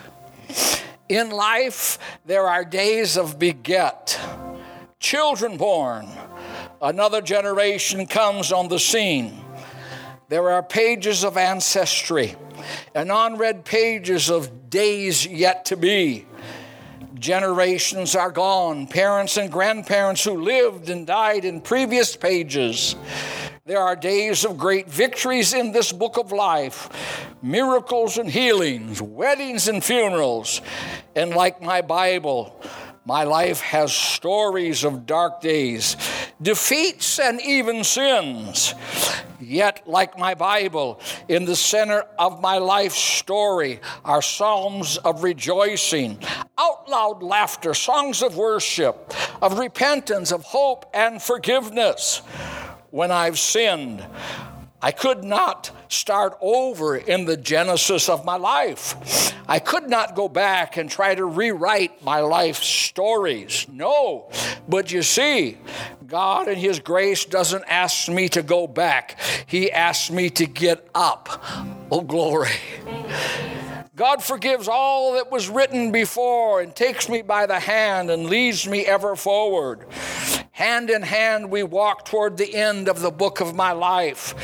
In 1.08 1.30
life, 1.30 2.00
there 2.24 2.48
are 2.48 2.64
days 2.64 3.16
of 3.16 3.38
beget, 3.38 4.18
children 4.98 5.56
born, 5.56 6.08
another 6.82 7.22
generation 7.22 8.08
comes 8.08 8.50
on 8.50 8.66
the 8.66 8.80
scene. 8.80 9.40
There 10.28 10.50
are 10.50 10.64
pages 10.64 11.22
of 11.22 11.36
ancestry 11.36 12.34
and 12.94 13.10
unread 13.10 13.64
pages 13.64 14.30
of 14.30 14.70
days 14.70 15.26
yet 15.26 15.64
to 15.66 15.76
be. 15.76 16.26
Generations 17.14 18.14
are 18.14 18.30
gone, 18.30 18.86
parents 18.86 19.36
and 19.36 19.50
grandparents 19.50 20.22
who 20.22 20.42
lived 20.42 20.90
and 20.90 21.06
died 21.06 21.44
in 21.44 21.60
previous 21.60 22.14
pages. 22.14 22.94
There 23.64 23.80
are 23.80 23.96
days 23.96 24.44
of 24.44 24.58
great 24.58 24.88
victories 24.88 25.52
in 25.52 25.72
this 25.72 25.90
book 25.90 26.18
of 26.18 26.30
life, 26.30 26.88
miracles 27.42 28.16
and 28.16 28.30
healings, 28.30 29.02
weddings 29.02 29.66
and 29.66 29.82
funerals. 29.82 30.60
And 31.16 31.30
like 31.30 31.60
my 31.60 31.80
Bible, 31.80 32.60
my 33.06 33.22
life 33.22 33.60
has 33.60 33.92
stories 33.92 34.82
of 34.82 35.06
dark 35.06 35.40
days, 35.40 35.96
defeats, 36.42 37.20
and 37.20 37.40
even 37.40 37.84
sins. 37.84 38.74
Yet, 39.40 39.86
like 39.86 40.18
my 40.18 40.34
Bible, 40.34 41.00
in 41.28 41.44
the 41.44 41.54
center 41.54 42.04
of 42.18 42.40
my 42.40 42.58
life 42.58 42.94
story 42.94 43.80
are 44.04 44.20
psalms 44.20 44.96
of 44.98 45.22
rejoicing, 45.22 46.18
out 46.58 46.88
loud 46.88 47.22
laughter, 47.22 47.74
songs 47.74 48.22
of 48.22 48.36
worship, 48.36 49.14
of 49.40 49.60
repentance, 49.60 50.32
of 50.32 50.42
hope, 50.42 50.90
and 50.92 51.22
forgiveness. 51.22 52.22
When 52.90 53.12
I've 53.12 53.38
sinned, 53.38 54.04
I 54.82 54.92
could 54.92 55.24
not 55.24 55.70
start 55.88 56.36
over 56.40 56.96
in 56.96 57.24
the 57.24 57.36
genesis 57.36 58.08
of 58.08 58.24
my 58.24 58.36
life. 58.36 59.32
I 59.48 59.58
could 59.58 59.88
not 59.88 60.14
go 60.14 60.28
back 60.28 60.76
and 60.76 60.90
try 60.90 61.14
to 61.14 61.24
rewrite 61.24 62.04
my 62.04 62.20
life 62.20 62.62
stories. 62.62 63.66
No. 63.68 64.30
But 64.68 64.92
you 64.92 65.02
see, 65.02 65.56
God 66.06 66.48
in 66.48 66.56
His 66.56 66.80
grace 66.80 67.24
doesn't 67.24 67.64
ask 67.68 68.08
me 68.08 68.28
to 68.30 68.42
go 68.42 68.66
back, 68.66 69.18
He 69.46 69.72
asks 69.72 70.10
me 70.10 70.30
to 70.30 70.46
get 70.46 70.86
up. 70.94 71.42
Oh, 71.90 72.02
glory. 72.02 72.50
God 73.94 74.22
forgives 74.22 74.68
all 74.68 75.14
that 75.14 75.32
was 75.32 75.48
written 75.48 75.90
before 75.90 76.60
and 76.60 76.74
takes 76.76 77.08
me 77.08 77.22
by 77.22 77.46
the 77.46 77.58
hand 77.58 78.10
and 78.10 78.26
leads 78.26 78.68
me 78.68 78.84
ever 78.84 79.16
forward. 79.16 79.86
Hand 80.56 80.90
in 80.90 81.02
hand, 81.02 81.50
we 81.50 81.62
walk 81.62 82.04
toward 82.04 82.36
the 82.36 82.54
end 82.54 82.88
of 82.88 83.00
the 83.00 83.10
book 83.10 83.40
of 83.40 83.54
my 83.54 83.72
life. 83.72 84.34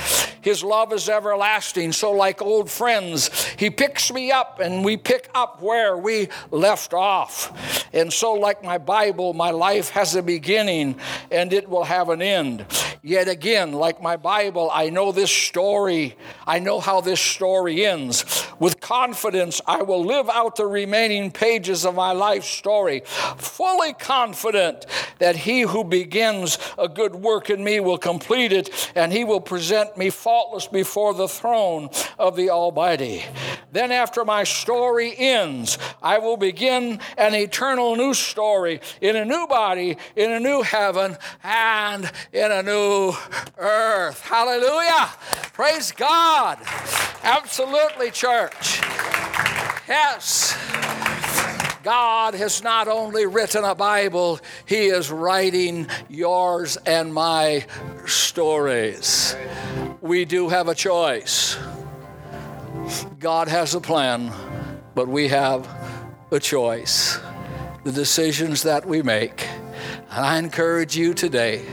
His 0.43 0.63
love 0.63 0.93
is 0.93 1.09
everlasting. 1.09 1.93
So, 1.93 2.13
like 2.13 2.43
old 2.43 2.71
friends, 2.71 3.31
He 3.57 3.71
picks 3.71 4.13
me 4.13 4.31
up 4.31 4.61
and 4.61 4.85
we 4.85 4.97
pick 4.97 5.31
up 5.35 5.63
where 5.63 5.97
we 5.97 6.29
left 6.51 6.93
off. 6.93 7.89
And 7.95 8.13
so, 8.13 8.35
like 8.35 8.63
my 8.63 8.79
Bible, 8.79 9.33
my 9.33 9.51
life 9.51 9.91
has 9.91 10.15
a 10.15 10.23
beginning 10.23 10.97
and 11.31 11.53
it 11.53 11.69
will 11.69 11.85
have 11.85 12.09
an 12.09 12.21
end. 12.21 12.67
Yet 13.05 13.27
again, 13.27 13.73
like 13.73 14.01
my 14.01 14.17
Bible, 14.17 14.71
I 14.73 14.89
know 14.89 15.11
this 15.11 15.31
story. 15.31 16.17
I 16.47 16.61
know 16.61 16.79
how 16.79 17.01
this 17.01 17.21
story 17.21 17.85
ends. 17.85 18.47
With 18.61 18.81
confidence, 18.81 19.61
I 19.67 19.83
will 19.83 20.05
live 20.05 20.31
out 20.31 20.55
the 20.55 20.67
remaining 20.67 21.33
pages 21.33 21.85
of 21.85 21.97
my 21.97 22.13
life 22.13 22.45
story, 22.45 23.03
fully 23.05 23.93
confident 23.93 24.87
that 25.19 25.35
He 25.35 25.63
who 25.63 25.83
begins 25.83 26.59
a 26.79 26.89
good 26.89 27.17
work 27.17 27.51
in 27.51 27.65
me 27.65 27.81
will 27.81 27.99
complete 27.99 28.53
it 28.53 28.93
and 28.95 29.13
He 29.13 29.25
will 29.25 29.41
present 29.41 29.97
me 29.97 30.09
faultless 30.33 30.67
before 30.67 31.13
the 31.13 31.29
throne 31.29 31.91
of 32.19 32.37
the 32.37 32.49
Almighty. 32.49 33.23
Then, 33.71 33.93
after 33.93 34.25
my 34.25 34.45
story 34.45 35.15
ends, 35.15 35.77
I 36.03 36.21
will 36.21 36.39
begin 36.39 37.01
an 37.19 37.35
eternal 37.35 37.97
new 37.97 38.15
story 38.15 38.81
in 39.03 39.15
a 39.15 39.27
new 39.27 39.47
body, 39.47 39.99
in 40.17 40.31
a 40.31 40.41
new 40.41 40.63
heaven, 40.63 41.19
and 41.45 42.11
in 42.33 42.51
a 42.51 42.63
new 42.63 43.13
earth. 43.59 44.23
Hallelujah! 44.23 45.11
Praise 45.53 45.93
God! 45.93 46.57
Absolutely, 47.23 48.11
church. 48.11 48.81
Yes. 49.87 50.57
God 51.83 52.35
has 52.35 52.63
not 52.63 52.87
only 52.87 53.27
written 53.27 53.65
a 53.65 53.75
Bible, 53.75 54.39
He 54.67 54.87
is 54.87 55.11
writing 55.11 55.89
yours 56.09 56.77
and 56.87 57.13
my 57.13 57.67
stories. 58.07 59.37
We 60.01 60.25
do 60.25 60.49
have 60.49 60.69
a 60.69 60.75
choice. 60.75 61.57
God 63.19 63.49
has 63.49 63.75
a 63.75 63.81
plan, 63.81 64.33
but 64.95 65.09
we 65.09 65.29
have 65.29 65.69
a 66.31 66.39
choice. 66.39 67.19
The 67.85 67.93
decisions 67.93 68.63
that 68.63 68.87
we 68.87 69.03
make. 69.03 69.47
And 70.11 70.25
I 70.25 70.39
encourage 70.39 70.97
you 70.97 71.15
today 71.15 71.65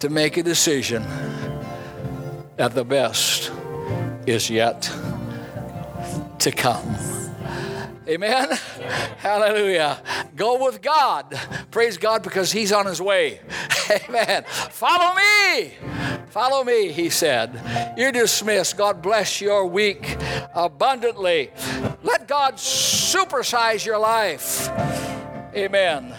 to 0.00 0.08
make 0.10 0.36
a 0.36 0.42
decision 0.42 1.02
that 2.56 2.74
the 2.74 2.84
best 2.84 3.52
is 4.26 4.50
yet 4.50 4.90
to 6.40 6.52
come. 6.52 7.27
Amen. 8.08 8.48
Hallelujah. 9.18 10.02
Go 10.34 10.64
with 10.64 10.80
God. 10.80 11.38
Praise 11.70 11.98
God 11.98 12.22
because 12.22 12.50
He's 12.50 12.72
on 12.72 12.86
His 12.86 13.02
way. 13.02 13.40
Amen. 14.08 14.44
Follow 14.44 15.14
me. 15.14 15.72
Follow 16.30 16.64
me, 16.64 16.90
He 16.90 17.10
said. 17.10 17.94
You're 17.98 18.12
dismissed. 18.12 18.78
God 18.78 19.02
bless 19.02 19.40
your 19.42 19.66
week 19.66 20.16
abundantly. 20.54 21.50
Let 22.02 22.26
God 22.26 22.54
supersize 22.54 23.84
your 23.84 23.98
life. 23.98 24.68
Amen. 25.54 26.14